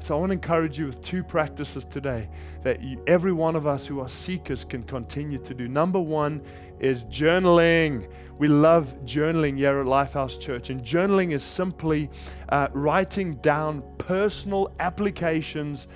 So 0.03 0.17
I 0.17 0.21
want 0.21 0.31
to 0.31 0.35
encourage 0.35 0.79
you 0.79 0.87
with 0.87 1.03
two 1.03 1.23
practices 1.23 1.85
today 1.85 2.31
that 2.63 2.83
you, 2.83 3.03
every 3.07 3.33
one 3.33 3.55
of 3.55 3.67
us 3.67 3.87
who 3.87 4.01
are 4.01 4.09
seekers 4.09 4.65
can 4.65 4.83
continue 4.83 5.39
to 5.39 5.53
do. 5.53 5.69
Number 5.69 6.01
one 6.01 6.41
is 6.81 7.05
journaling. 7.05 8.11
We 8.39 8.49
love 8.49 8.97
journaling 9.05 9.57
here 9.57 9.79
at 9.81 9.87
Lifehouse 9.87 10.41
Church, 10.41 10.71
and 10.71 10.83
journaling 10.83 11.33
is 11.33 11.45
simply 11.45 12.11
uh, 12.49 12.69
writing 12.73 13.35
down 13.37 13.83
personal 13.99 14.73
applications 14.81 15.87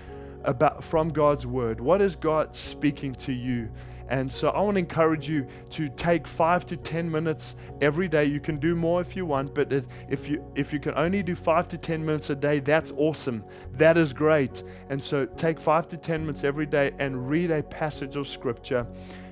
about 0.44 0.84
from 0.84 1.08
God's 1.08 1.46
word. 1.46 1.80
What 1.80 2.02
is 2.02 2.16
God 2.16 2.54
speaking 2.54 3.14
to 3.16 3.32
you? 3.32 3.70
And 4.08 4.30
so 4.30 4.50
I 4.50 4.60
want 4.60 4.74
to 4.74 4.80
encourage 4.80 5.28
you 5.28 5.46
to 5.70 5.88
take 5.88 6.26
five 6.26 6.66
to 6.66 6.76
10 6.76 7.10
minutes 7.10 7.56
every 7.80 8.06
day. 8.06 8.26
You 8.26 8.38
can 8.38 8.58
do 8.58 8.74
more 8.74 9.00
if 9.00 9.16
you 9.16 9.24
want, 9.24 9.54
but 9.54 9.72
if 9.72 10.28
you, 10.28 10.44
if 10.54 10.72
you 10.72 10.78
can 10.78 10.94
only 10.96 11.22
do 11.22 11.34
five 11.34 11.68
to 11.68 11.78
10 11.78 12.04
minutes 12.04 12.28
a 12.28 12.36
day, 12.36 12.60
that's 12.60 12.92
awesome. 12.92 13.44
That 13.72 13.96
is 13.96 14.12
great. 14.12 14.62
And 14.90 15.02
so 15.02 15.24
take 15.24 15.58
five 15.58 15.88
to 15.88 15.96
10 15.96 16.20
minutes 16.20 16.44
every 16.44 16.66
day 16.66 16.92
and 16.98 17.28
read 17.28 17.50
a 17.50 17.62
passage 17.62 18.16
of 18.16 18.28
scripture. 18.28 18.86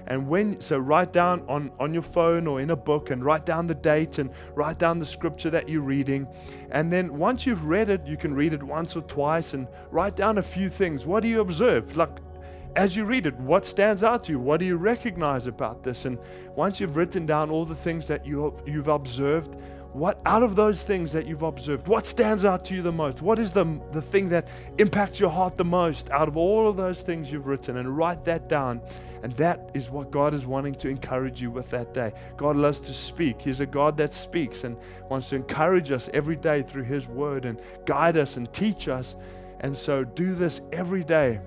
And 0.07 0.29
when, 0.29 0.61
so 0.61 0.79
write 0.79 1.13
down 1.13 1.45
on, 1.49 1.71
on 1.79 1.93
your 1.93 2.03
phone 2.03 2.47
or 2.47 2.61
in 2.61 2.71
a 2.71 2.77
book 2.77 3.11
and 3.11 3.25
write 3.25 3.47
down 3.47 3.67
the 3.67 3.75
date 3.75 4.19
and 4.19 4.31
write 4.55 4.79
down 4.79 4.99
the 4.99 5.05
scripture 5.07 5.51
that 5.51 5.69
you're 5.69 5.83
reading. 5.83 6.27
And 6.71 6.93
then 6.93 7.19
once 7.19 7.47
you've 7.47 7.65
read 7.65 7.89
it, 7.89 8.07
you 8.07 8.17
can 8.17 8.35
read 8.35 8.55
it 8.55 8.63
once 8.63 8.97
or 8.97 9.03
twice 9.03 9.55
and 9.55 9.69
write 9.91 10.17
down 10.17 10.39
a 10.39 10.43
few 10.43 10.69
things. 10.69 11.07
What 11.07 11.23
do 11.23 11.29
you 11.29 11.41
observe? 11.41 11.97
Like, 11.97 12.19
as 12.75 12.97
you 12.97 13.05
read 13.05 13.27
it, 13.27 13.35
what 13.39 13.67
stands 13.67 14.03
out 14.03 14.25
to 14.25 14.33
you? 14.33 14.39
What 14.39 14.59
do 14.59 14.65
you 14.67 14.77
recognize 14.77 15.47
about 15.47 15.83
this? 15.83 16.07
And 16.07 16.19
once 16.55 16.81
you've 16.81 16.97
written 16.97 17.27
down 17.27 17.51
all 17.51 17.67
the 17.67 17.75
things 17.75 18.09
that 18.09 18.25
you, 18.27 18.55
you've 18.67 18.89
observed, 18.89 19.55
what 19.93 20.23
out 20.25 20.43
of 20.43 20.57
those 20.57 20.83
things 20.83 21.13
that 21.13 21.27
you've 21.27 21.43
observed, 21.43 21.87
what 21.87 22.07
stands 22.07 22.47
out 22.47 22.65
to 22.67 22.75
you 22.75 22.81
the 22.81 22.93
most? 22.93 23.21
What 23.21 23.39
is 23.39 23.53
the, 23.53 23.79
the 23.93 24.01
thing 24.01 24.31
that 24.31 24.49
impacts 24.79 25.21
your 25.21 25.29
heart 25.29 25.57
the 25.57 25.65
most 25.65 26.11
out 26.11 26.29
of 26.29 26.37
all 26.39 26.67
of 26.67 26.77
those 26.77 27.03
things 27.03 27.31
you've 27.31 27.47
written? 27.47 27.77
And 27.77 27.95
write 27.95 28.25
that 28.25 28.49
down. 28.49 28.81
And 29.23 29.33
that 29.35 29.71
is 29.75 29.91
what 29.91 30.11
God 30.11 30.35
is 30.35 30.47
wanting 30.47 30.75
to 30.77 30.89
encourage 30.89 31.41
you 31.41 31.51
with 31.51 31.71
that 31.71 31.95
day. 31.95 32.13
God 32.37 32.57
loves 32.57 32.81
to 32.81 32.95
speak. 32.95 33.41
He's 33.41 33.61
a 33.61 33.67
God 33.67 33.97
that 33.99 34.15
speaks 34.15 34.65
and 34.65 34.77
wants 35.09 35.29
to 35.31 35.37
encourage 35.37 35.93
us 35.93 36.11
every 36.13 36.37
day 36.37 36.63
through 36.63 36.85
His 36.85 37.07
word 37.07 37.45
and 37.45 37.61
guide 37.85 38.17
us 38.17 38.37
and 38.37 38.53
teach 38.53 38.89
us. 38.89 39.15
And 39.61 39.77
so 39.77 40.03
do 40.03 40.35
this 40.35 40.61
every 40.73 41.05
day 41.05 41.41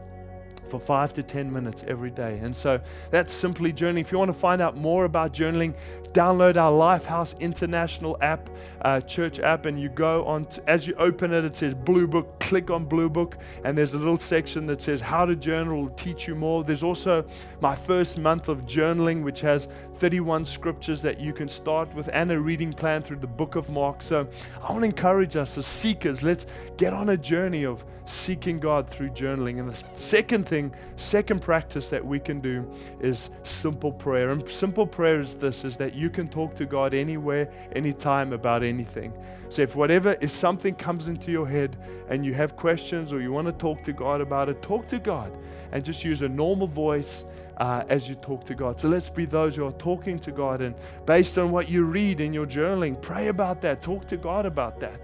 for 0.69 0.79
five 0.79 1.13
to 1.13 1.23
10 1.23 1.51
minutes 1.51 1.83
every 1.87 2.11
day. 2.11 2.39
And 2.41 2.55
so 2.55 2.79
that's 3.11 3.33
simply 3.33 3.73
journaling. 3.73 4.01
If 4.01 4.11
you 4.11 4.17
want 4.17 4.29
to 4.29 4.37
find 4.37 4.61
out 4.61 4.75
more 4.75 5.05
about 5.05 5.33
journaling, 5.33 5.73
download 6.13 6.55
our 6.55 6.71
Lifehouse 6.71 7.37
International 7.39 8.17
app, 8.21 8.49
uh, 8.81 9.01
church 9.01 9.39
app, 9.39 9.65
and 9.65 9.79
you 9.79 9.89
go 9.89 10.25
on, 10.25 10.45
to, 10.45 10.69
as 10.69 10.87
you 10.87 10.95
open 10.95 11.33
it, 11.33 11.45
it 11.45 11.55
says 11.55 11.73
Blue 11.73 12.07
Book. 12.07 12.39
Click 12.39 12.69
on 12.69 12.85
Blue 12.85 13.09
Book, 13.09 13.37
and 13.63 13.77
there's 13.77 13.93
a 13.93 13.97
little 13.97 14.19
section 14.19 14.65
that 14.67 14.81
says 14.81 15.01
How 15.01 15.25
to 15.25 15.35
Journal, 15.35 15.81
will 15.81 15.89
teach 15.89 16.27
you 16.27 16.35
more. 16.35 16.63
There's 16.63 16.83
also 16.83 17.25
my 17.59 17.75
first 17.75 18.17
month 18.17 18.49
of 18.49 18.65
journaling, 18.65 19.23
which 19.23 19.41
has 19.41 19.67
31 19.95 20.45
scriptures 20.45 21.01
that 21.01 21.19
you 21.19 21.33
can 21.33 21.47
start 21.47 21.93
with 21.93 22.09
and 22.11 22.31
a 22.31 22.39
reading 22.39 22.73
plan 22.73 23.01
through 23.01 23.17
the 23.17 23.27
book 23.27 23.55
of 23.55 23.69
Mark. 23.69 24.01
So 24.01 24.27
I 24.61 24.71
want 24.71 24.81
to 24.81 24.85
encourage 24.85 25.35
us 25.35 25.57
as 25.57 25.65
seekers, 25.65 26.23
let's 26.23 26.45
get 26.77 26.93
on 26.93 27.09
a 27.09 27.17
journey 27.17 27.65
of 27.65 27.83
seeking 28.05 28.59
God 28.59 28.89
through 28.89 29.09
journaling. 29.09 29.59
And 29.59 29.69
the 29.69 29.83
second 29.97 30.47
thing, 30.47 30.73
second 30.95 31.41
practice 31.41 31.87
that 31.89 32.05
we 32.05 32.19
can 32.19 32.39
do 32.39 32.71
is 32.99 33.29
simple 33.43 33.91
prayer. 33.91 34.29
And 34.29 34.47
simple 34.49 34.87
prayer 34.87 35.19
is 35.19 35.35
this 35.35 35.63
is 35.63 35.75
that 35.77 35.95
you 35.95 36.09
can 36.09 36.27
talk 36.27 36.55
to 36.55 36.65
God 36.65 36.93
anywhere, 36.93 37.51
anytime 37.73 38.33
about 38.33 38.63
anything. 38.63 39.13
So 39.49 39.61
if 39.61 39.75
whatever 39.75 40.15
if 40.21 40.31
something 40.31 40.75
comes 40.75 41.07
into 41.07 41.31
your 41.31 41.47
head 41.47 41.77
and 42.09 42.25
you 42.25 42.33
have 42.33 42.55
questions 42.55 43.11
or 43.11 43.21
you 43.21 43.31
want 43.31 43.47
to 43.47 43.53
talk 43.53 43.83
to 43.83 43.93
God 43.93 44.21
about 44.21 44.49
it, 44.49 44.61
talk 44.61 44.87
to 44.89 44.99
God 44.99 45.35
and 45.71 45.83
just 45.83 46.03
use 46.03 46.21
a 46.21 46.29
normal 46.29 46.67
voice 46.67 47.25
uh, 47.57 47.83
as 47.89 48.07
you 48.07 48.15
talk 48.15 48.43
to 48.45 48.55
God. 48.55 48.79
So 48.79 48.87
let's 48.87 49.09
be 49.09 49.25
those 49.25 49.55
who 49.55 49.65
are 49.65 49.71
talking 49.73 50.19
to 50.19 50.31
God 50.31 50.61
and 50.61 50.75
based 51.05 51.37
on 51.37 51.51
what 51.51 51.69
you 51.69 51.83
read 51.85 52.21
in 52.21 52.33
your 52.33 52.45
journaling, 52.45 53.01
pray 53.01 53.27
about 53.27 53.61
that, 53.61 53.81
talk 53.81 54.07
to 54.07 54.17
God 54.17 54.45
about 54.45 54.79
that. 54.79 54.99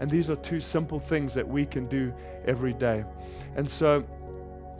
And 0.00 0.10
these 0.10 0.30
are 0.30 0.36
two 0.36 0.60
simple 0.60 1.00
things 1.00 1.34
that 1.34 1.46
we 1.46 1.66
can 1.66 1.86
do 1.86 2.12
every 2.46 2.72
day. 2.72 3.04
And 3.56 3.68
so 3.68 4.04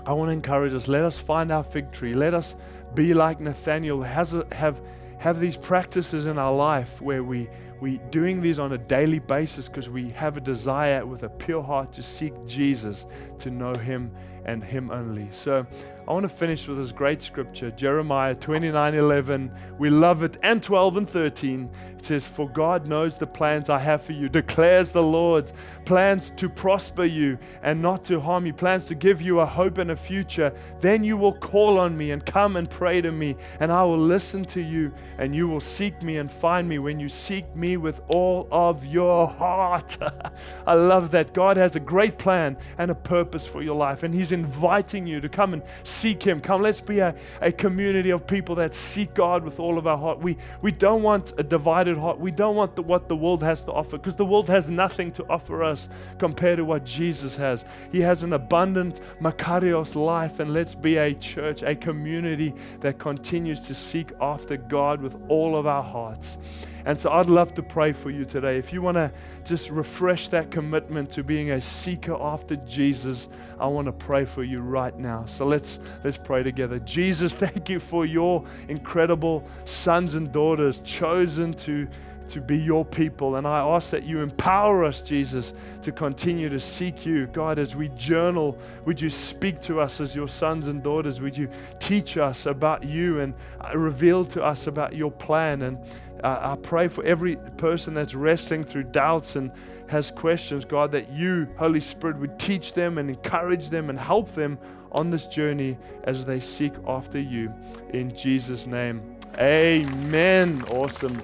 I 0.05 0.13
want 0.13 0.29
to 0.29 0.33
encourage 0.33 0.75
us 0.75 0.89
let 0.89 1.05
us 1.05 1.19
find 1.19 1.51
our 1.51 1.65
fig 1.65 1.93
tree. 1.93 2.15
Let 2.15 2.35
us 2.35 2.57
be 2.95 3.15
like 3.15 3.41
Nathaniel, 3.41 4.03
has 4.03 4.35
a, 4.35 4.47
have, 4.53 4.81
have 5.19 5.41
these 5.41 5.57
practices 5.57 6.27
in 6.27 6.39
our 6.39 6.55
life 6.55 7.01
where 7.01 7.23
we 7.23 7.49
we 7.81 7.99
doing 8.11 8.41
these 8.41 8.59
on 8.59 8.73
a 8.73 8.79
daily 8.79 9.19
basis 9.19 9.69
because 9.69 9.91
we 9.91 10.11
have 10.11 10.37
a 10.37 10.41
desire 10.41 11.05
with 11.05 11.25
a 11.25 11.29
pure 11.29 11.63
heart 11.63 11.93
to 11.93 12.03
seek 12.03 12.33
Jesus, 12.47 13.05
to 13.41 13.51
know 13.51 13.75
Him 13.75 14.11
and 14.47 14.65
Him 14.65 14.91
only. 14.91 15.29
So 15.33 15.67
I 16.09 16.13
want 16.13 16.23
to 16.23 16.29
finish 16.29 16.69
with 16.69 16.79
this 16.79 16.93
great 16.93 17.21
scripture, 17.21 17.73
Jeremiah 17.73 18.37
29 18.37 18.95
11. 18.95 19.51
We 19.77 19.91
love 19.91 20.23
it, 20.23 20.39
and 20.41 20.63
12 20.63 20.99
and 20.99 21.11
13. 21.11 21.69
It 21.97 22.05
says, 22.05 22.25
For 22.25 22.49
God 22.49 22.87
knows 22.87 23.19
the 23.19 23.27
plans 23.27 23.69
I 23.69 23.81
have 23.81 24.03
for 24.03 24.13
you, 24.13 24.29
declares 24.29 24.93
the 24.93 25.03
Lord, 25.03 25.53
plans 25.85 26.31
to 26.31 26.49
prosper 26.49 27.05
you 27.05 27.39
and 27.61 27.83
not 27.83 28.05
to 28.05 28.21
harm 28.21 28.47
you, 28.47 28.53
plans 28.53 28.85
to 28.85 28.95
give 28.95 29.21
you 29.21 29.41
a 29.41 29.47
hope 29.47 29.79
and 29.79 29.91
a 29.91 29.97
future. 29.97 30.53
Then 30.81 31.03
you 31.03 31.17
will 31.17 31.33
call 31.33 31.81
on 31.81 31.97
me 31.97 32.13
and 32.13 32.25
come 32.25 32.55
and 32.55 32.71
pray 32.71 33.01
to 33.01 33.11
me, 33.11 33.35
and 33.59 33.73
I 33.73 33.83
will 33.83 33.99
listen 33.99 34.45
to 34.45 34.63
you, 34.63 34.93
and 35.19 35.35
you 35.35 35.49
will 35.49 35.59
seek 35.59 36.05
me 36.05 36.19
and 36.19 36.31
find 36.31 36.69
me 36.69 36.79
when 36.79 37.01
you 37.01 37.09
seek 37.09 37.57
me 37.57 37.77
with 37.77 38.01
all 38.11 38.47
of 38.53 38.87
your 38.87 39.27
heart. 39.27 39.99
I 40.69 40.75
love 40.75 41.11
that. 41.11 41.35
God 41.35 41.57
has 41.57 41.75
a 41.75 41.81
great 41.81 42.17
plan 42.17 42.57
and 42.79 42.93
a 42.93 42.95
purpose 42.95 43.45
for 43.45 43.61
your 43.61 43.75
life, 43.75 44.05
and 44.05 44.15
He's 44.15 44.36
inviting 44.37 45.07
you 45.07 45.21
to 45.21 45.29
come 45.29 45.55
and 45.55 45.63
seek 45.83 46.23
Him. 46.23 46.41
Come, 46.41 46.63
let's 46.63 46.81
be 46.81 46.99
a, 46.99 47.15
a 47.41 47.51
community 47.51 48.11
of 48.11 48.27
people 48.27 48.55
that 48.57 48.75
seek 48.75 49.15
God 49.15 49.45
with 49.45 49.59
all 49.59 49.79
of 49.79 49.87
our 49.87 49.97
heart. 49.97 50.21
We, 50.21 50.37
we 50.61 50.73
don't 50.73 51.03
want 51.03 51.33
a 51.39 51.43
divided 51.43 51.97
heart. 51.97 52.21
We 52.21 52.31
don't 52.31 52.55
want 52.55 52.77
the, 52.77 52.83
what 52.83 53.09
the 53.09 53.17
world 53.17 53.43
has 53.43 53.65
to 53.65 53.73
offer 53.73 53.97
because 53.99 54.17
the 54.17 54.25
world 54.25 54.49
has 54.49 54.71
nothing 54.71 55.13
to 55.13 55.25
offer 55.29 55.65
us 55.65 55.89
compared 56.19 56.59
to 56.59 56.65
what 56.65 56.85
Jesus 56.85 57.37
has. 57.37 57.65
He 57.93 58.01
has 58.01 58.23
an 58.23 58.33
abundant 58.33 59.01
Makarios 59.21 59.95
life, 59.95 60.41
and 60.41 60.53
let's 60.53 60.75
be 60.75 60.97
a 60.97 61.15
church, 61.15 61.63
a 61.63 61.75
community 61.75 62.55
that 62.81 62.99
continues 62.99 63.61
to 63.61 63.75
seek 63.75 64.13
after 64.21 64.57
God 64.57 65.01
with 65.01 65.17
all 65.29 65.57
of 65.57 65.67
our 65.67 65.83
hearts. 65.83 66.39
And 66.87 67.01
so 67.01 67.11
I'd 67.11 67.27
love 67.27 67.53
to 67.57 67.65
pray 67.65 67.93
for 67.93 68.11
you 68.11 68.25
today. 68.25 68.59
If 68.59 68.73
you 68.73 68.81
want 68.81 68.95
to 68.95 69.11
just 69.45 69.71
refresh 69.71 70.29
that 70.29 70.53
commitment 70.53 71.11
to 71.11 71.25
being 71.25 71.51
a 71.51 71.61
seeker 71.61 72.15
after 72.15 72.55
Jesus, 72.55 73.29
I 73.59 73.67
want 73.67 73.87
to 73.87 73.93
pray 73.93 74.25
for 74.25 74.45
you 74.45 74.59
right 74.59 74.97
now. 74.97 75.27
So 75.27 75.47
let's 75.47 75.81
let's 76.05 76.17
pray 76.17 76.45
together. 76.45 76.79
Jesus, 76.79 77.35
thank 77.47 77.69
you 77.69 77.81
for 77.81 78.07
your 78.07 78.45
incredible 78.69 79.45
sons 79.65 80.15
and 80.15 80.31
daughters 80.31 80.81
chosen 80.81 81.55
to 81.55 81.89
to 82.29 82.41
be 82.41 82.59
your 82.59 82.85
people. 82.85 83.37
And 83.37 83.47
I 83.47 83.61
ask 83.61 83.91
that 83.91 84.05
you 84.05 84.21
empower 84.21 84.85
us, 84.85 85.01
Jesus, 85.01 85.55
to 85.83 85.93
continue 85.93 86.49
to 86.49 86.61
seek 86.61 87.07
you. 87.07 87.27
God, 87.27 87.59
as 87.59 87.77
we 87.77 87.89
journal, 87.91 88.59
would 88.85 89.01
you 89.01 89.11
speak 89.11 89.61
to 89.63 89.81
us 89.81 90.01
as 90.01 90.15
your 90.15 90.29
sons 90.29 90.69
and 90.69 90.83
daughters? 90.83 91.21
Would 91.21 91.37
you 91.37 91.49
teach 91.79 92.17
us 92.17 92.47
about 92.47 92.85
you 92.85 93.21
and 93.21 93.35
uh, 93.61 93.77
reveal 93.77 94.25
to 94.27 94.43
us 94.43 94.67
about 94.67 94.95
your 94.95 95.11
plan? 95.11 95.63
And 95.63 95.79
uh, 96.23 96.55
I 96.55 96.57
pray 96.57 96.89
for 96.89 97.05
every 97.05 97.37
person 97.57 97.95
that's 97.95 98.15
wrestling 98.15 98.65
through 98.65 98.85
doubts 98.85 99.37
and 99.37 99.51
has 99.89 100.11
questions, 100.11 100.65
God, 100.65 100.93
that 100.93 101.13
you, 101.13 101.49
Holy 101.57 101.81
Spirit, 101.81 102.19
would 102.19 102.39
teach 102.39 102.73
them 102.73 102.99
and 102.99 103.09
encourage 103.09 103.71
them 103.71 103.91
and 103.91 103.99
help 103.99 104.33
them 104.33 104.59
on 104.93 105.11
this 105.11 105.27
journey 105.27 105.77
as 106.05 106.25
they 106.25 106.41
seek 106.41 106.73
after 106.87 107.21
you. 107.21 107.53
In 107.91 108.15
Jesus' 108.17 108.67
name, 108.67 109.17
amen. 109.39 110.63
Awesome. 110.71 111.21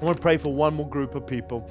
I 0.00 0.04
want 0.04 0.18
to 0.18 0.22
pray 0.22 0.36
for 0.36 0.54
one 0.54 0.74
more 0.74 0.88
group 0.88 1.16
of 1.16 1.26
people. 1.26 1.68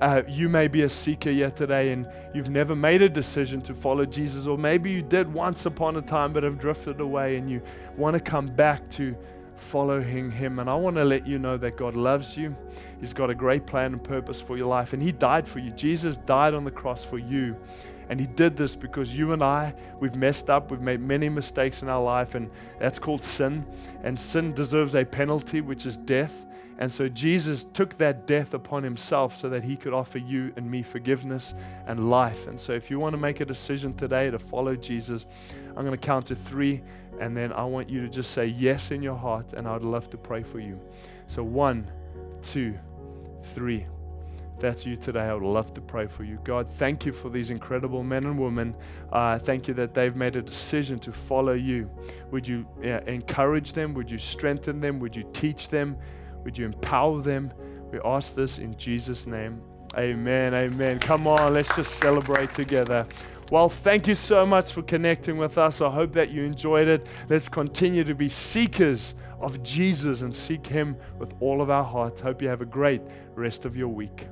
Uh, 0.00 0.22
you 0.28 0.48
may 0.48 0.66
be 0.66 0.82
a 0.82 0.88
seeker 0.88 1.30
yet 1.30 1.56
today 1.56 1.92
and 1.92 2.08
you've 2.34 2.50
never 2.50 2.74
made 2.74 3.02
a 3.02 3.08
decision 3.08 3.60
to 3.62 3.74
follow 3.74 4.04
Jesus, 4.04 4.46
or 4.46 4.58
maybe 4.58 4.90
you 4.90 5.00
did 5.00 5.32
once 5.32 5.64
upon 5.64 5.96
a 5.96 6.02
time 6.02 6.32
but 6.32 6.42
have 6.42 6.58
drifted 6.58 7.00
away 7.00 7.36
and 7.36 7.48
you 7.48 7.62
want 7.96 8.14
to 8.14 8.20
come 8.20 8.46
back 8.48 8.90
to 8.90 9.16
following 9.54 10.30
Him. 10.30 10.58
And 10.58 10.68
I 10.68 10.74
want 10.74 10.96
to 10.96 11.04
let 11.04 11.24
you 11.24 11.38
know 11.38 11.56
that 11.56 11.76
God 11.76 11.94
loves 11.94 12.36
you. 12.36 12.56
He's 12.98 13.12
got 13.12 13.30
a 13.30 13.34
great 13.34 13.64
plan 13.64 13.92
and 13.92 14.02
purpose 14.02 14.40
for 14.40 14.56
your 14.56 14.68
life, 14.68 14.92
and 14.92 15.02
He 15.02 15.12
died 15.12 15.46
for 15.46 15.60
you. 15.60 15.70
Jesus 15.70 16.16
died 16.16 16.54
on 16.54 16.64
the 16.64 16.70
cross 16.70 17.04
for 17.04 17.18
you. 17.18 17.56
And 18.08 18.18
He 18.18 18.26
did 18.26 18.56
this 18.56 18.74
because 18.74 19.14
you 19.14 19.32
and 19.32 19.42
I, 19.42 19.74
we've 20.00 20.16
messed 20.16 20.48
up. 20.48 20.70
We've 20.70 20.80
made 20.80 21.00
many 21.00 21.28
mistakes 21.28 21.82
in 21.82 21.88
our 21.88 22.02
life, 22.02 22.34
and 22.34 22.50
that's 22.78 22.98
called 22.98 23.24
sin. 23.24 23.66
And 24.02 24.18
sin 24.18 24.52
deserves 24.52 24.94
a 24.94 25.04
penalty, 25.04 25.60
which 25.60 25.86
is 25.86 25.98
death. 25.98 26.46
And 26.80 26.92
so 26.92 27.08
Jesus 27.08 27.64
took 27.64 27.98
that 27.98 28.26
death 28.26 28.54
upon 28.54 28.84
himself 28.84 29.36
so 29.36 29.48
that 29.48 29.64
he 29.64 29.76
could 29.76 29.92
offer 29.92 30.18
you 30.18 30.52
and 30.56 30.70
me 30.70 30.82
forgiveness 30.82 31.52
and 31.86 32.08
life. 32.08 32.46
And 32.46 32.58
so 32.58 32.72
if 32.72 32.88
you 32.88 33.00
want 33.00 33.14
to 33.14 33.20
make 33.20 33.40
a 33.40 33.44
decision 33.44 33.94
today 33.94 34.30
to 34.30 34.38
follow 34.38 34.76
Jesus, 34.76 35.26
I'm 35.76 35.84
going 35.84 35.90
to 35.90 36.06
count 36.06 36.26
to 36.26 36.36
three, 36.36 36.82
and 37.20 37.36
then 37.36 37.52
I 37.52 37.64
want 37.64 37.90
you 37.90 38.02
to 38.02 38.08
just 38.08 38.30
say 38.30 38.46
yes 38.46 38.92
in 38.92 39.02
your 39.02 39.16
heart, 39.16 39.54
and 39.54 39.66
I'd 39.66 39.82
love 39.82 40.08
to 40.10 40.16
pray 40.16 40.44
for 40.44 40.60
you. 40.60 40.80
So 41.26 41.42
one, 41.42 41.90
two, 42.42 42.78
three. 43.42 43.86
that's 44.60 44.84
you 44.86 44.96
today. 44.96 45.20
I 45.20 45.34
would 45.34 45.42
love 45.42 45.72
to 45.74 45.80
pray 45.80 46.06
for 46.06 46.24
you. 46.24 46.38
God, 46.44 46.68
thank 46.68 47.06
you 47.06 47.12
for 47.12 47.30
these 47.30 47.50
incredible 47.50 48.02
men 48.02 48.24
and 48.24 48.38
women. 48.38 48.74
Uh, 49.12 49.38
thank 49.38 49.68
you 49.68 49.74
that 49.74 49.94
they've 49.94 50.14
made 50.14 50.36
a 50.36 50.42
decision 50.42 50.98
to 51.00 51.12
follow 51.12 51.52
you. 51.52 51.90
Would 52.30 52.46
you 52.46 52.66
uh, 52.82 53.00
encourage 53.06 53.72
them? 53.72 53.94
Would 53.94 54.10
you 54.10 54.18
strengthen 54.18 54.80
them? 54.80 54.98
Would 55.00 55.16
you 55.16 55.24
teach 55.32 55.68
them? 55.68 55.96
Would 56.44 56.56
you 56.56 56.66
empower 56.66 57.20
them? 57.20 57.52
We 57.90 58.00
ask 58.04 58.34
this 58.34 58.58
in 58.58 58.76
Jesus' 58.76 59.26
name. 59.26 59.62
Amen. 59.96 60.54
Amen. 60.54 60.98
Come 60.98 61.26
on, 61.26 61.54
let's 61.54 61.74
just 61.74 61.96
celebrate 61.96 62.52
together. 62.54 63.06
Well, 63.50 63.70
thank 63.70 64.06
you 64.06 64.14
so 64.14 64.44
much 64.44 64.72
for 64.72 64.82
connecting 64.82 65.38
with 65.38 65.56
us. 65.56 65.80
I 65.80 65.90
hope 65.90 66.12
that 66.12 66.30
you 66.30 66.44
enjoyed 66.44 66.86
it. 66.86 67.06
Let's 67.30 67.48
continue 67.48 68.04
to 68.04 68.14
be 68.14 68.28
seekers 68.28 69.14
of 69.40 69.62
Jesus 69.62 70.20
and 70.20 70.34
seek 70.34 70.66
Him 70.66 70.96
with 71.18 71.32
all 71.40 71.62
of 71.62 71.70
our 71.70 71.84
heart. 71.84 72.20
Hope 72.20 72.42
you 72.42 72.48
have 72.48 72.60
a 72.60 72.66
great 72.66 73.00
rest 73.34 73.64
of 73.64 73.74
your 73.74 73.88
week. 73.88 74.26